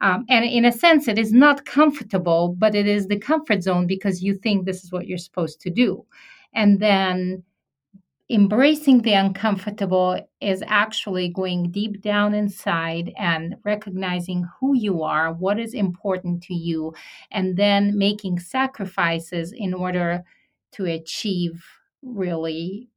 Um, 0.01 0.25
and 0.29 0.45
in 0.45 0.65
a 0.65 0.71
sense, 0.71 1.07
it 1.07 1.19
is 1.19 1.33
not 1.33 1.65
comfortable, 1.65 2.55
but 2.57 2.75
it 2.75 2.87
is 2.87 3.07
the 3.07 3.17
comfort 3.17 3.63
zone 3.63 3.87
because 3.87 4.23
you 4.23 4.35
think 4.35 4.65
this 4.65 4.83
is 4.83 4.91
what 4.91 5.07
you're 5.07 5.17
supposed 5.17 5.59
to 5.61 5.69
do. 5.69 6.05
And 6.53 6.79
then 6.79 7.43
embracing 8.29 9.01
the 9.01 9.13
uncomfortable 9.13 10.19
is 10.39 10.63
actually 10.67 11.29
going 11.29 11.71
deep 11.71 12.01
down 12.01 12.33
inside 12.33 13.11
and 13.17 13.55
recognizing 13.65 14.47
who 14.59 14.75
you 14.75 15.01
are, 15.01 15.33
what 15.33 15.59
is 15.59 15.73
important 15.73 16.43
to 16.43 16.53
you, 16.53 16.93
and 17.31 17.57
then 17.57 17.97
making 17.97 18.39
sacrifices 18.39 19.51
in 19.51 19.73
order 19.73 20.23
to 20.73 20.85
achieve 20.85 21.63
really 22.03 22.89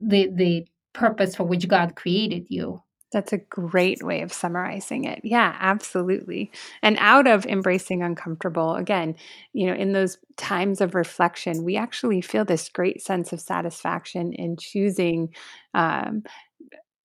the 0.00 0.30
the 0.34 0.66
purpose 0.92 1.34
for 1.36 1.44
which 1.44 1.68
God 1.68 1.94
created 1.96 2.46
you. 2.48 2.82
That's 3.16 3.32
a 3.32 3.38
great 3.38 4.02
way 4.02 4.20
of 4.20 4.30
summarizing 4.30 5.04
it. 5.04 5.22
Yeah, 5.24 5.56
absolutely. 5.58 6.50
And 6.82 6.98
out 7.00 7.26
of 7.26 7.46
embracing 7.46 8.02
uncomfortable, 8.02 8.74
again, 8.74 9.16
you 9.54 9.66
know, 9.66 9.72
in 9.72 9.92
those 9.92 10.18
times 10.36 10.82
of 10.82 10.94
reflection, 10.94 11.64
we 11.64 11.78
actually 11.78 12.20
feel 12.20 12.44
this 12.44 12.68
great 12.68 13.00
sense 13.00 13.32
of 13.32 13.40
satisfaction 13.40 14.34
in 14.34 14.58
choosing 14.58 15.30
um, 15.72 16.24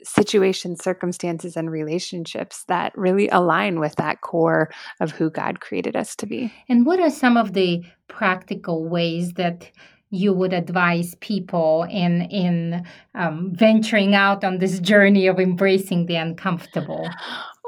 situations, 0.04 0.84
circumstances, 0.84 1.56
and 1.56 1.72
relationships 1.72 2.66
that 2.68 2.92
really 2.98 3.30
align 3.30 3.80
with 3.80 3.96
that 3.96 4.20
core 4.20 4.70
of 5.00 5.12
who 5.12 5.30
God 5.30 5.62
created 5.62 5.96
us 5.96 6.14
to 6.18 6.26
be. 6.26 6.52
And 6.68 6.86
what 6.86 7.00
are 7.00 7.10
some 7.10 7.38
of 7.38 7.54
the 7.54 7.86
practical 8.10 8.90
ways 8.90 9.32
that 9.36 9.72
you 10.12 10.34
would 10.34 10.54
advise 10.54 11.16
people 11.16 11.84
in 11.90 12.22
in 12.24 12.86
um, 13.16 13.52
venturing 13.56 14.14
out 14.14 14.44
on 14.44 14.60
this 14.60 14.80
journey 14.80 15.28
of 15.28 15.40
embracing 15.40 16.06
the 16.06 16.18
uncomfortable? 16.18 17.10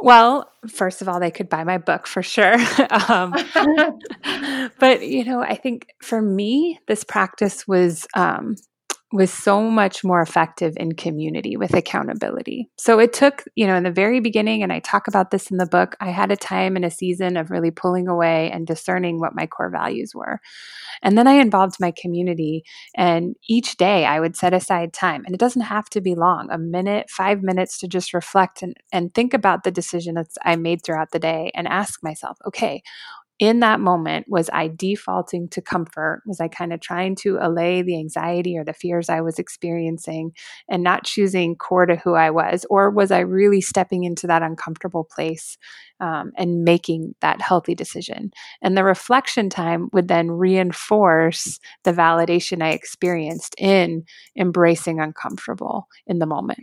Well, 0.01 0.51
first 0.67 1.01
of 1.01 1.07
all, 1.07 1.21
they 1.21 1.31
could 1.31 1.47
buy 1.47 1.63
my 1.63 1.77
book 1.77 2.05
for 2.05 2.21
sure. 2.21 2.55
um, 3.09 3.31
but 4.79 5.07
you 5.07 5.23
know, 5.23 5.41
I 5.41 5.55
think 5.55 5.87
for 6.01 6.21
me, 6.21 6.79
this 6.87 7.05
practice 7.05 7.65
was 7.67 8.05
um, 8.13 8.57
was 9.13 9.31
so 9.31 9.61
much 9.61 10.03
more 10.03 10.21
effective 10.21 10.73
in 10.75 10.95
community 10.95 11.55
with 11.55 11.75
accountability. 11.75 12.67
So 12.79 12.97
it 12.97 13.13
took, 13.13 13.43
you 13.53 13.67
know, 13.67 13.75
in 13.75 13.83
the 13.83 13.91
very 13.91 14.19
beginning, 14.19 14.63
and 14.63 14.73
I 14.73 14.79
talk 14.79 15.07
about 15.07 15.29
this 15.29 15.51
in 15.51 15.57
the 15.57 15.67
book, 15.67 15.95
I 16.01 16.09
had 16.09 16.31
a 16.31 16.35
time 16.35 16.75
and 16.75 16.83
a 16.83 16.89
season 16.89 17.37
of 17.37 17.51
really 17.51 17.69
pulling 17.69 18.07
away 18.07 18.49
and 18.49 18.65
discerning 18.65 19.19
what 19.19 19.35
my 19.35 19.45
core 19.45 19.69
values 19.69 20.13
were. 20.15 20.39
And 21.03 21.15
then 21.15 21.27
I 21.27 21.33
involved 21.33 21.75
my 21.79 21.91
community, 21.95 22.63
and 22.97 23.35
each 23.47 23.77
day 23.77 24.03
I 24.03 24.19
would 24.19 24.35
set 24.35 24.51
aside 24.51 24.93
time, 24.93 25.23
and 25.25 25.35
it 25.35 25.39
doesn't 25.39 25.61
have 25.61 25.89
to 25.91 26.01
be 26.01 26.15
long 26.15 26.47
a 26.49 26.57
minute, 26.57 27.11
five 27.11 27.43
minutes 27.43 27.77
to 27.79 27.87
just 27.87 28.15
reflect 28.15 28.63
and, 28.63 28.75
and 28.91 29.13
think 29.13 29.35
about 29.35 29.63
the 29.63 29.71
decision 29.71 30.15
that 30.15 30.29
I 30.43 30.55
made 30.55 30.83
throughout 30.83 31.11
the 31.11 31.19
day 31.19 31.51
and 31.53 31.67
ask 31.67 32.01
myself, 32.01 32.39
okay, 32.47 32.81
in 33.39 33.59
that 33.61 33.79
moment, 33.79 34.27
was 34.29 34.49
I 34.53 34.67
defaulting 34.67 35.49
to 35.49 35.61
comfort? 35.61 36.21
Was 36.25 36.39
I 36.39 36.47
kind 36.47 36.71
of 36.71 36.79
trying 36.81 37.15
to 37.17 37.37
allay 37.41 37.81
the 37.81 37.97
anxiety 37.97 38.57
or 38.57 38.63
the 38.63 38.73
fears 38.73 39.09
I 39.09 39.21
was 39.21 39.39
experiencing 39.39 40.33
and 40.69 40.83
not 40.83 41.03
choosing 41.03 41.55
core 41.55 41.85
to 41.85 41.95
who 41.95 42.13
I 42.13 42.29
was? 42.29 42.65
Or 42.69 42.89
was 42.89 43.11
I 43.11 43.19
really 43.19 43.61
stepping 43.61 44.03
into 44.03 44.27
that 44.27 44.43
uncomfortable 44.43 45.03
place 45.03 45.57
um, 45.99 46.31
and 46.37 46.63
making 46.63 47.15
that 47.21 47.41
healthy 47.41 47.75
decision? 47.75 48.31
And 48.61 48.77
the 48.77 48.83
reflection 48.83 49.49
time 49.49 49.89
would 49.93 50.07
then 50.07 50.29
reinforce 50.29 51.59
the 51.83 51.91
validation 51.91 52.61
I 52.61 52.69
experienced 52.69 53.55
in 53.57 54.03
embracing 54.37 54.99
uncomfortable 54.99 55.87
in 56.05 56.19
the 56.19 56.27
moment. 56.27 56.59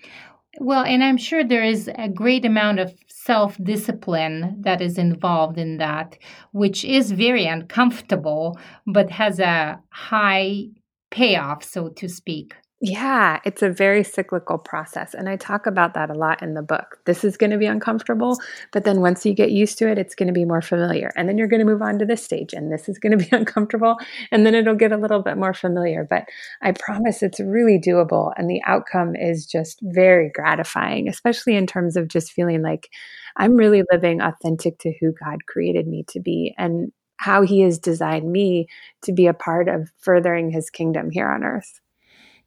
Well, 0.58 0.84
and 0.84 1.02
I'm 1.02 1.16
sure 1.16 1.44
there 1.44 1.62
is 1.64 1.88
a 1.96 2.08
great 2.08 2.44
amount 2.44 2.80
of 2.80 2.94
self 3.06 3.56
discipline 3.62 4.60
that 4.62 4.80
is 4.80 4.98
involved 4.98 5.58
in 5.58 5.76
that, 5.78 6.18
which 6.52 6.84
is 6.84 7.12
very 7.12 7.46
uncomfortable, 7.46 8.58
but 8.86 9.10
has 9.10 9.38
a 9.38 9.80
high 9.90 10.66
payoff, 11.10 11.62
so 11.64 11.88
to 11.90 12.08
speak. 12.08 12.54
Yeah, 12.82 13.40
it's 13.44 13.60
a 13.60 13.68
very 13.68 14.02
cyclical 14.02 14.56
process. 14.56 15.12
And 15.12 15.28
I 15.28 15.36
talk 15.36 15.66
about 15.66 15.92
that 15.92 16.08
a 16.08 16.14
lot 16.14 16.42
in 16.42 16.54
the 16.54 16.62
book. 16.62 16.98
This 17.04 17.24
is 17.24 17.36
going 17.36 17.50
to 17.50 17.58
be 17.58 17.66
uncomfortable, 17.66 18.38
but 18.72 18.84
then 18.84 19.02
once 19.02 19.26
you 19.26 19.34
get 19.34 19.50
used 19.50 19.76
to 19.78 19.88
it, 19.90 19.98
it's 19.98 20.14
going 20.14 20.28
to 20.28 20.32
be 20.32 20.46
more 20.46 20.62
familiar. 20.62 21.12
And 21.14 21.28
then 21.28 21.36
you're 21.36 21.46
going 21.46 21.60
to 21.60 21.66
move 21.66 21.82
on 21.82 21.98
to 21.98 22.06
this 22.06 22.24
stage, 22.24 22.54
and 22.54 22.72
this 22.72 22.88
is 22.88 22.98
going 22.98 23.12
to 23.18 23.22
be 23.22 23.28
uncomfortable, 23.36 23.98
and 24.32 24.46
then 24.46 24.54
it'll 24.54 24.74
get 24.74 24.92
a 24.92 24.96
little 24.96 25.22
bit 25.22 25.36
more 25.36 25.52
familiar. 25.52 26.06
But 26.08 26.24
I 26.62 26.72
promise 26.72 27.22
it's 27.22 27.38
really 27.38 27.78
doable. 27.78 28.32
And 28.38 28.48
the 28.48 28.62
outcome 28.64 29.14
is 29.14 29.44
just 29.44 29.80
very 29.82 30.30
gratifying, 30.34 31.06
especially 31.06 31.56
in 31.56 31.66
terms 31.66 31.96
of 31.96 32.08
just 32.08 32.32
feeling 32.32 32.62
like 32.62 32.88
I'm 33.36 33.56
really 33.56 33.82
living 33.92 34.22
authentic 34.22 34.78
to 34.78 34.94
who 35.00 35.12
God 35.22 35.44
created 35.46 35.86
me 35.86 36.04
to 36.08 36.20
be 36.20 36.54
and 36.56 36.92
how 37.18 37.42
He 37.42 37.60
has 37.60 37.78
designed 37.78 38.32
me 38.32 38.68
to 39.02 39.12
be 39.12 39.26
a 39.26 39.34
part 39.34 39.68
of 39.68 39.90
furthering 39.98 40.50
His 40.50 40.70
kingdom 40.70 41.10
here 41.10 41.28
on 41.28 41.44
earth. 41.44 41.78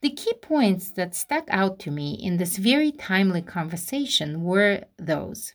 The 0.03 0.09
key 0.09 0.33
points 0.33 0.91
that 0.91 1.15
stuck 1.15 1.45
out 1.47 1.79
to 1.79 1.89
me 1.89 2.15
in 2.15 2.35
this 2.35 2.57
very 2.57 2.91
timely 2.91 3.41
conversation 3.41 4.43
were 4.43 4.83
those. 4.97 5.53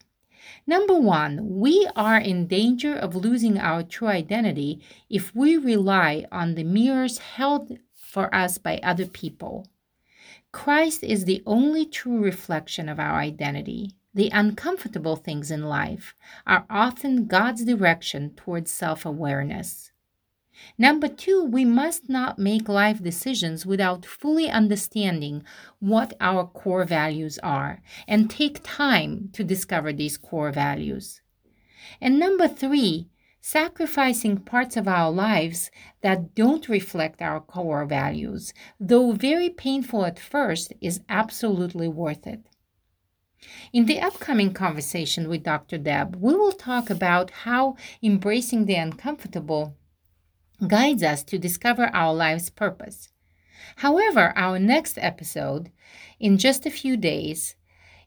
Number 0.67 0.95
one, 0.95 1.61
we 1.61 1.87
are 1.95 2.19
in 2.19 2.47
danger 2.47 2.95
of 2.95 3.15
losing 3.15 3.59
our 3.59 3.83
true 3.83 4.09
identity 4.09 4.81
if 5.11 5.35
we 5.35 5.59
rely 5.59 6.25
on 6.33 6.55
the 6.55 6.65
mirrors 6.65 7.19
held 7.19 7.77
for 7.95 8.35
us 8.35 8.57
by 8.57 8.81
other 8.83 9.05
people. 9.05 9.67
Christ 10.51 11.05
is 11.05 11.27
the 11.27 11.43
only 11.45 11.85
true 11.85 12.25
reflection 12.25 12.89
of 12.89 12.99
our 12.99 13.21
identity. 13.21 13.93
The 14.15 14.31
uncomfortable 14.33 15.17
things 15.17 15.51
in 15.51 15.65
life 15.65 16.15
are 16.47 16.65
often 16.71 17.27
God's 17.27 17.67
direction 17.67 18.31
towards 18.35 18.71
self 18.71 19.05
awareness. 19.05 19.93
Number 20.77 21.09
two, 21.09 21.45
we 21.45 21.65
must 21.65 22.09
not 22.09 22.39
make 22.39 22.69
life 22.69 23.03
decisions 23.03 23.67
without 23.67 24.07
fully 24.07 24.49
understanding 24.49 25.45
what 25.79 26.15
our 26.21 26.47
core 26.47 26.85
values 26.85 27.39
are 27.43 27.81
and 28.07 28.31
take 28.31 28.61
time 28.63 29.31
to 29.33 29.45
discover 29.45 29.93
these 29.93 30.17
core 30.17 30.53
values. 30.53 31.21
And 32.01 32.19
number 32.19 32.49
three, 32.49 33.09
sacrificing 33.41 34.37
parts 34.39 34.77
of 34.77 34.87
our 34.89 35.11
lives 35.11 35.71
that 36.03 36.35
don't 36.35 36.69
reflect 36.69 37.23
our 37.23 37.41
core 37.41 37.87
values, 37.87 38.53
though 38.79 39.13
very 39.13 39.49
painful 39.49 40.05
at 40.05 40.19
first, 40.19 40.73
is 40.81 41.01
absolutely 41.09 41.89
worth 41.89 42.27
it. 42.27 42.47
In 43.73 43.87
the 43.87 44.01
upcoming 44.01 44.53
conversation 44.53 45.29
with 45.29 45.45
Dr. 45.45 45.79
Deb, 45.79 46.17
we 46.17 46.35
will 46.35 46.53
talk 46.53 46.91
about 46.91 47.31
how 47.31 47.77
embracing 48.03 48.67
the 48.67 48.75
uncomfortable 48.75 49.77
guides 50.67 51.03
us 51.03 51.23
to 51.25 51.39
discover 51.39 51.91
our 51.95 52.15
life's 52.15 52.51
purpose. 52.51 53.11
However, 53.77 54.33
our 54.37 54.59
next 54.59 54.99
episode, 54.99 55.71
in 56.19 56.39
just 56.39 56.67
a 56.67 56.71
few 56.71 56.97
days, 56.97 57.55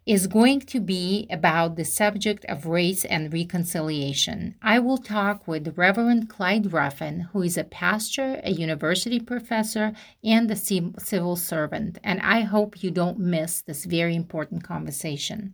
is 0.05 0.25
going 0.25 0.59
to 0.59 0.79
be 0.79 1.27
about 1.29 1.75
the 1.75 1.85
subject 1.85 2.43
of 2.45 2.65
race 2.65 3.05
and 3.05 3.31
reconciliation. 3.31 4.55
I 4.61 4.79
will 4.79 4.97
talk 4.97 5.47
with 5.47 5.77
Reverend 5.77 6.27
Clyde 6.27 6.73
Ruffin, 6.73 7.27
who 7.31 7.43
is 7.43 7.55
a 7.55 7.63
pastor, 7.63 8.41
a 8.43 8.51
university 8.51 9.19
professor, 9.19 9.93
and 10.23 10.49
a 10.49 10.55
civil 10.55 11.35
servant, 11.35 11.99
and 12.03 12.19
I 12.21 12.41
hope 12.41 12.81
you 12.81 12.89
don't 12.89 13.19
miss 13.19 13.61
this 13.61 13.85
very 13.85 14.15
important 14.15 14.63
conversation. 14.63 15.53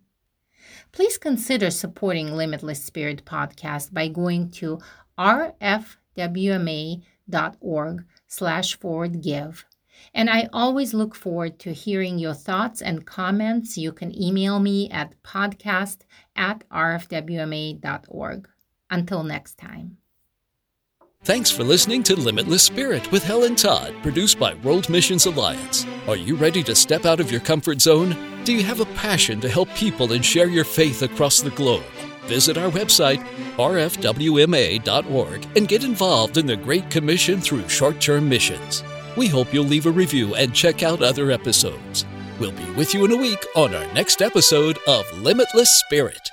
Please 0.94 1.18
consider 1.18 1.70
supporting 1.70 2.34
Limitless 2.34 2.84
Spirit 2.84 3.26
podcast 3.26 3.94
by 3.94 4.08
going 4.08 4.50
to 4.52 4.80
rf 5.20 5.98
wma.org 6.18 8.06
slash 8.28 8.80
forward 8.80 9.22
give. 9.22 9.66
And 10.14 10.30
I 10.30 10.50
always 10.54 10.94
look 10.94 11.16
forward 11.16 11.60
to 11.60 11.74
hearing 11.74 12.20
your 12.20 12.34
thoughts 12.34 12.82
and 12.82 13.06
comments. 13.06 13.78
You 13.78 13.92
can 13.92 14.20
email 14.20 14.60
me 14.60 14.90
at 14.90 15.22
podcast 15.24 16.02
at 16.36 16.64
rfwma.org. 16.70 18.50
Until 18.90 19.24
next 19.24 19.58
time. 19.58 19.98
Thanks 21.24 21.52
for 21.52 21.64
listening 21.64 22.04
to 22.04 22.16
Limitless 22.16 22.64
Spirit 22.64 23.12
with 23.12 23.24
Helen 23.24 23.56
Todd, 23.56 23.94
produced 24.02 24.40
by 24.40 24.54
World 24.56 24.88
Missions 24.88 25.26
Alliance. 25.26 25.86
Are 26.08 26.16
you 26.16 26.36
ready 26.36 26.64
to 26.64 26.74
step 26.74 27.06
out 27.06 27.20
of 27.20 27.32
your 27.32 27.42
comfort 27.42 27.82
zone? 27.82 28.16
Do 28.46 28.54
you 28.54 28.64
have 28.64 28.80
a 28.80 28.86
passion 28.86 29.42
to 29.42 29.50
help 29.50 29.68
people 29.76 30.14
and 30.14 30.24
share 30.24 30.48
your 30.48 30.64
faith 30.64 31.02
across 31.02 31.42
the 31.42 31.50
globe? 31.50 31.84
Visit 32.28 32.58
our 32.58 32.70
website, 32.70 33.26
rfwma.org, 33.58 35.48
and 35.58 35.68
get 35.68 35.84
involved 35.84 36.38
in 36.38 36.46
the 36.46 36.56
Great 36.56 36.90
Commission 36.90 37.42
through 37.42 37.68
short 37.70 38.00
term 38.00 38.30
missions. 38.30 38.84
We 39.16 39.28
hope 39.28 39.54
you'll 39.54 39.66
leave 39.66 39.88
a 39.88 39.92
review 39.92 40.36
and 40.36 40.54
check 40.54 40.84
out 40.84 41.02
other 41.02 41.32
episodes. 41.32 42.06
We'll 42.40 42.52
be 42.52 42.70
with 42.72 42.94
you 42.94 43.06
in 43.06 43.12
a 43.12 43.18
week 43.18 43.44
on 43.56 43.74
our 43.74 43.94
next 43.94 44.22
episode 44.22 44.78
of 44.88 45.06
Limitless 45.18 45.72
Spirit. 45.86 46.32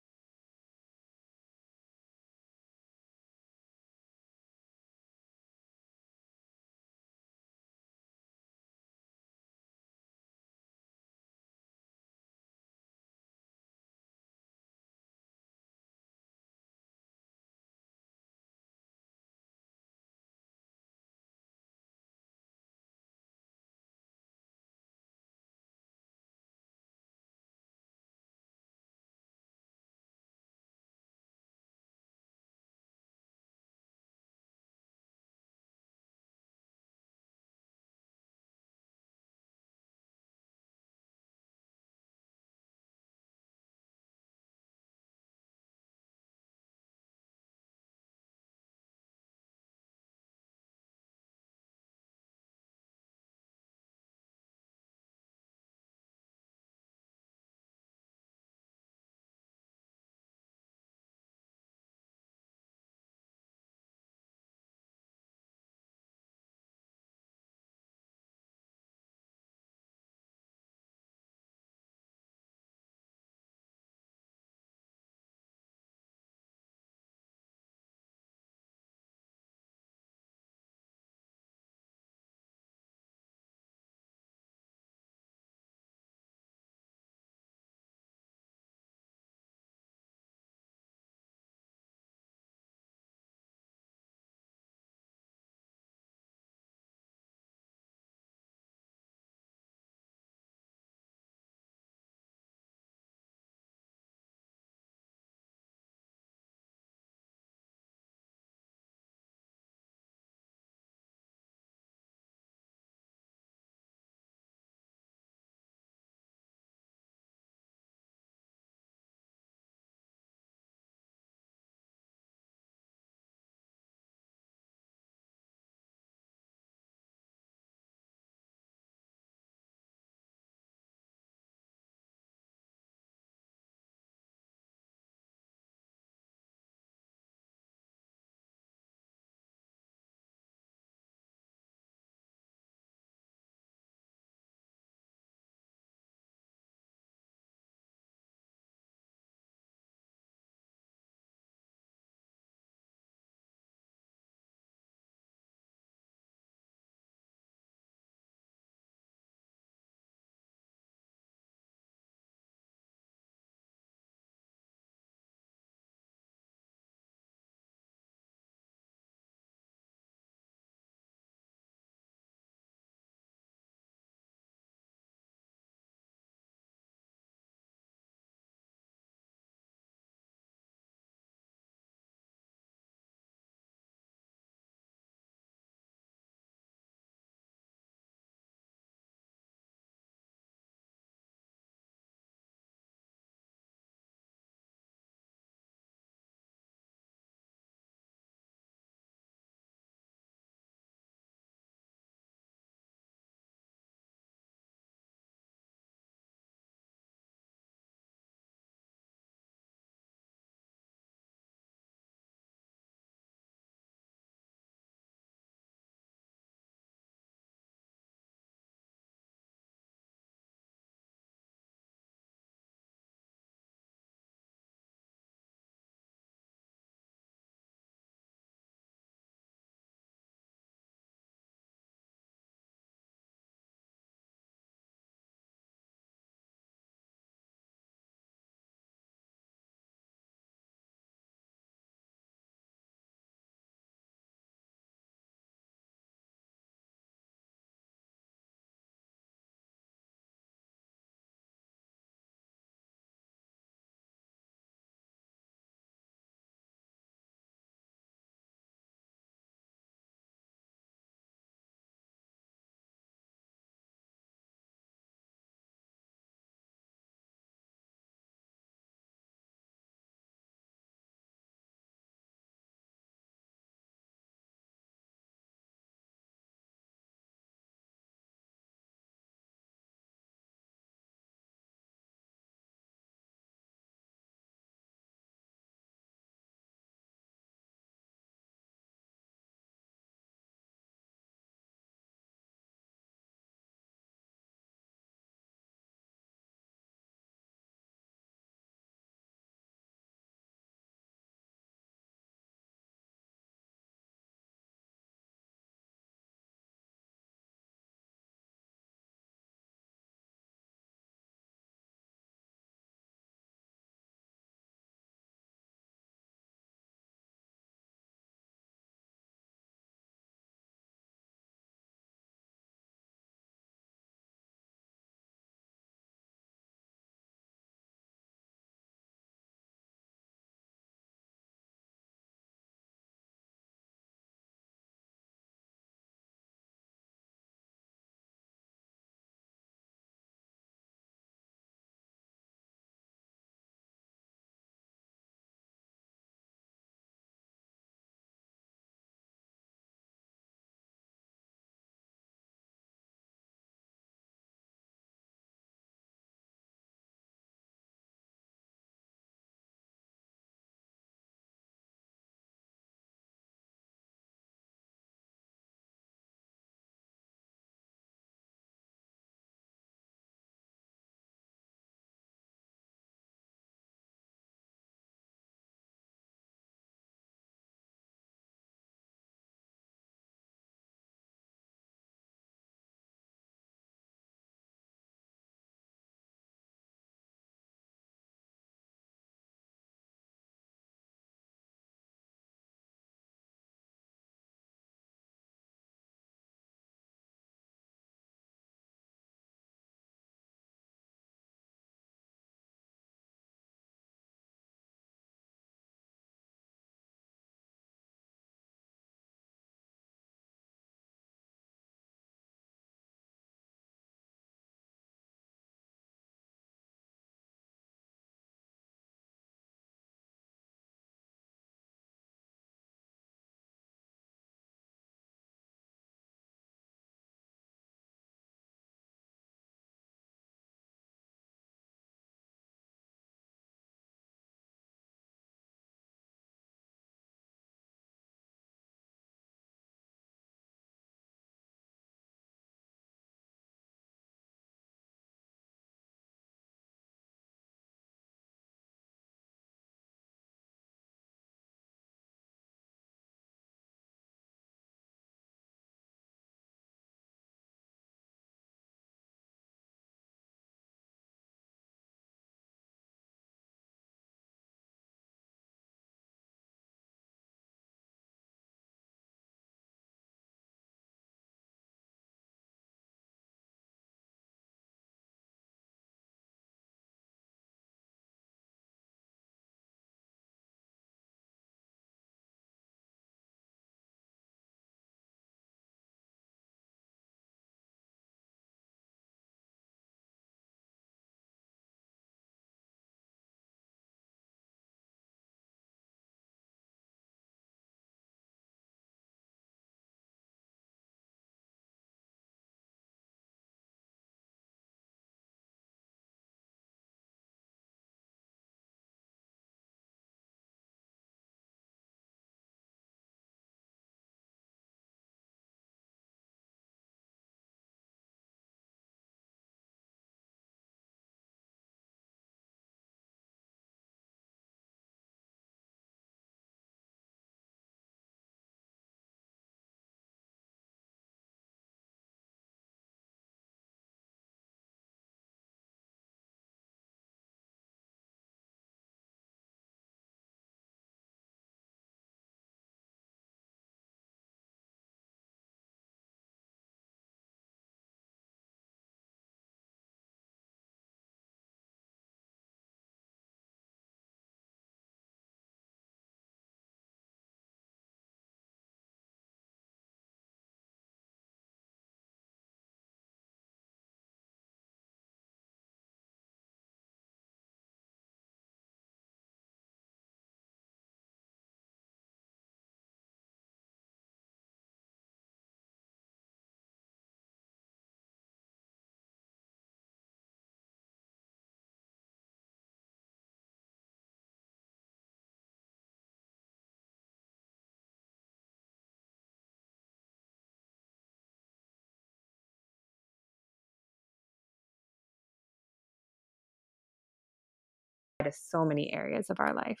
To 598.42 598.52
so 598.52 598.84
many 598.84 599.12
areas 599.12 599.50
of 599.50 599.60
our 599.60 599.74
life. 599.74 600.00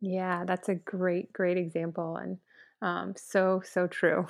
Yeah, 0.00 0.44
that's 0.44 0.68
a 0.68 0.74
great, 0.76 1.32
great 1.32 1.56
example 1.56 2.16
and 2.16 2.38
um, 2.82 3.14
so, 3.16 3.62
so 3.64 3.86
true. 3.86 4.26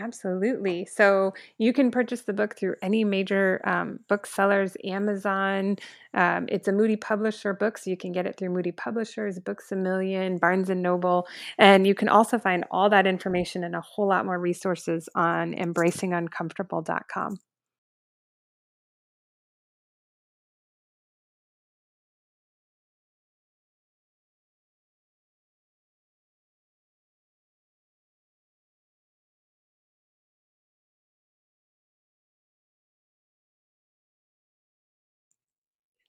Absolutely. 0.00 0.86
So 0.86 1.34
you 1.58 1.72
can 1.72 1.90
purchase 1.90 2.22
the 2.22 2.32
book 2.32 2.56
through 2.56 2.74
any 2.82 3.04
major 3.04 3.60
um, 3.64 4.00
booksellers, 4.08 4.76
Amazon. 4.84 5.76
Um, 6.14 6.46
it's 6.48 6.68
a 6.68 6.72
Moody 6.72 6.96
Publisher 6.96 7.54
book, 7.54 7.78
so 7.78 7.90
you 7.90 7.96
can 7.96 8.12
get 8.12 8.26
it 8.26 8.36
through 8.36 8.50
Moody 8.50 8.72
Publishers, 8.72 9.38
Books 9.38 9.70
a 9.72 9.76
Million, 9.76 10.38
Barnes 10.38 10.70
and 10.70 10.82
Noble, 10.82 11.26
and 11.58 11.86
you 11.86 11.94
can 11.94 12.08
also 12.08 12.38
find 12.38 12.64
all 12.70 12.90
that 12.90 13.06
information 13.06 13.64
and 13.64 13.74
a 13.74 13.80
whole 13.80 14.08
lot 14.08 14.24
more 14.24 14.38
resources 14.38 15.08
on 15.14 15.54
embracinguncomfortable.com. 15.54 17.38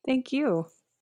Thank 0.08 0.34
you. 0.34 0.68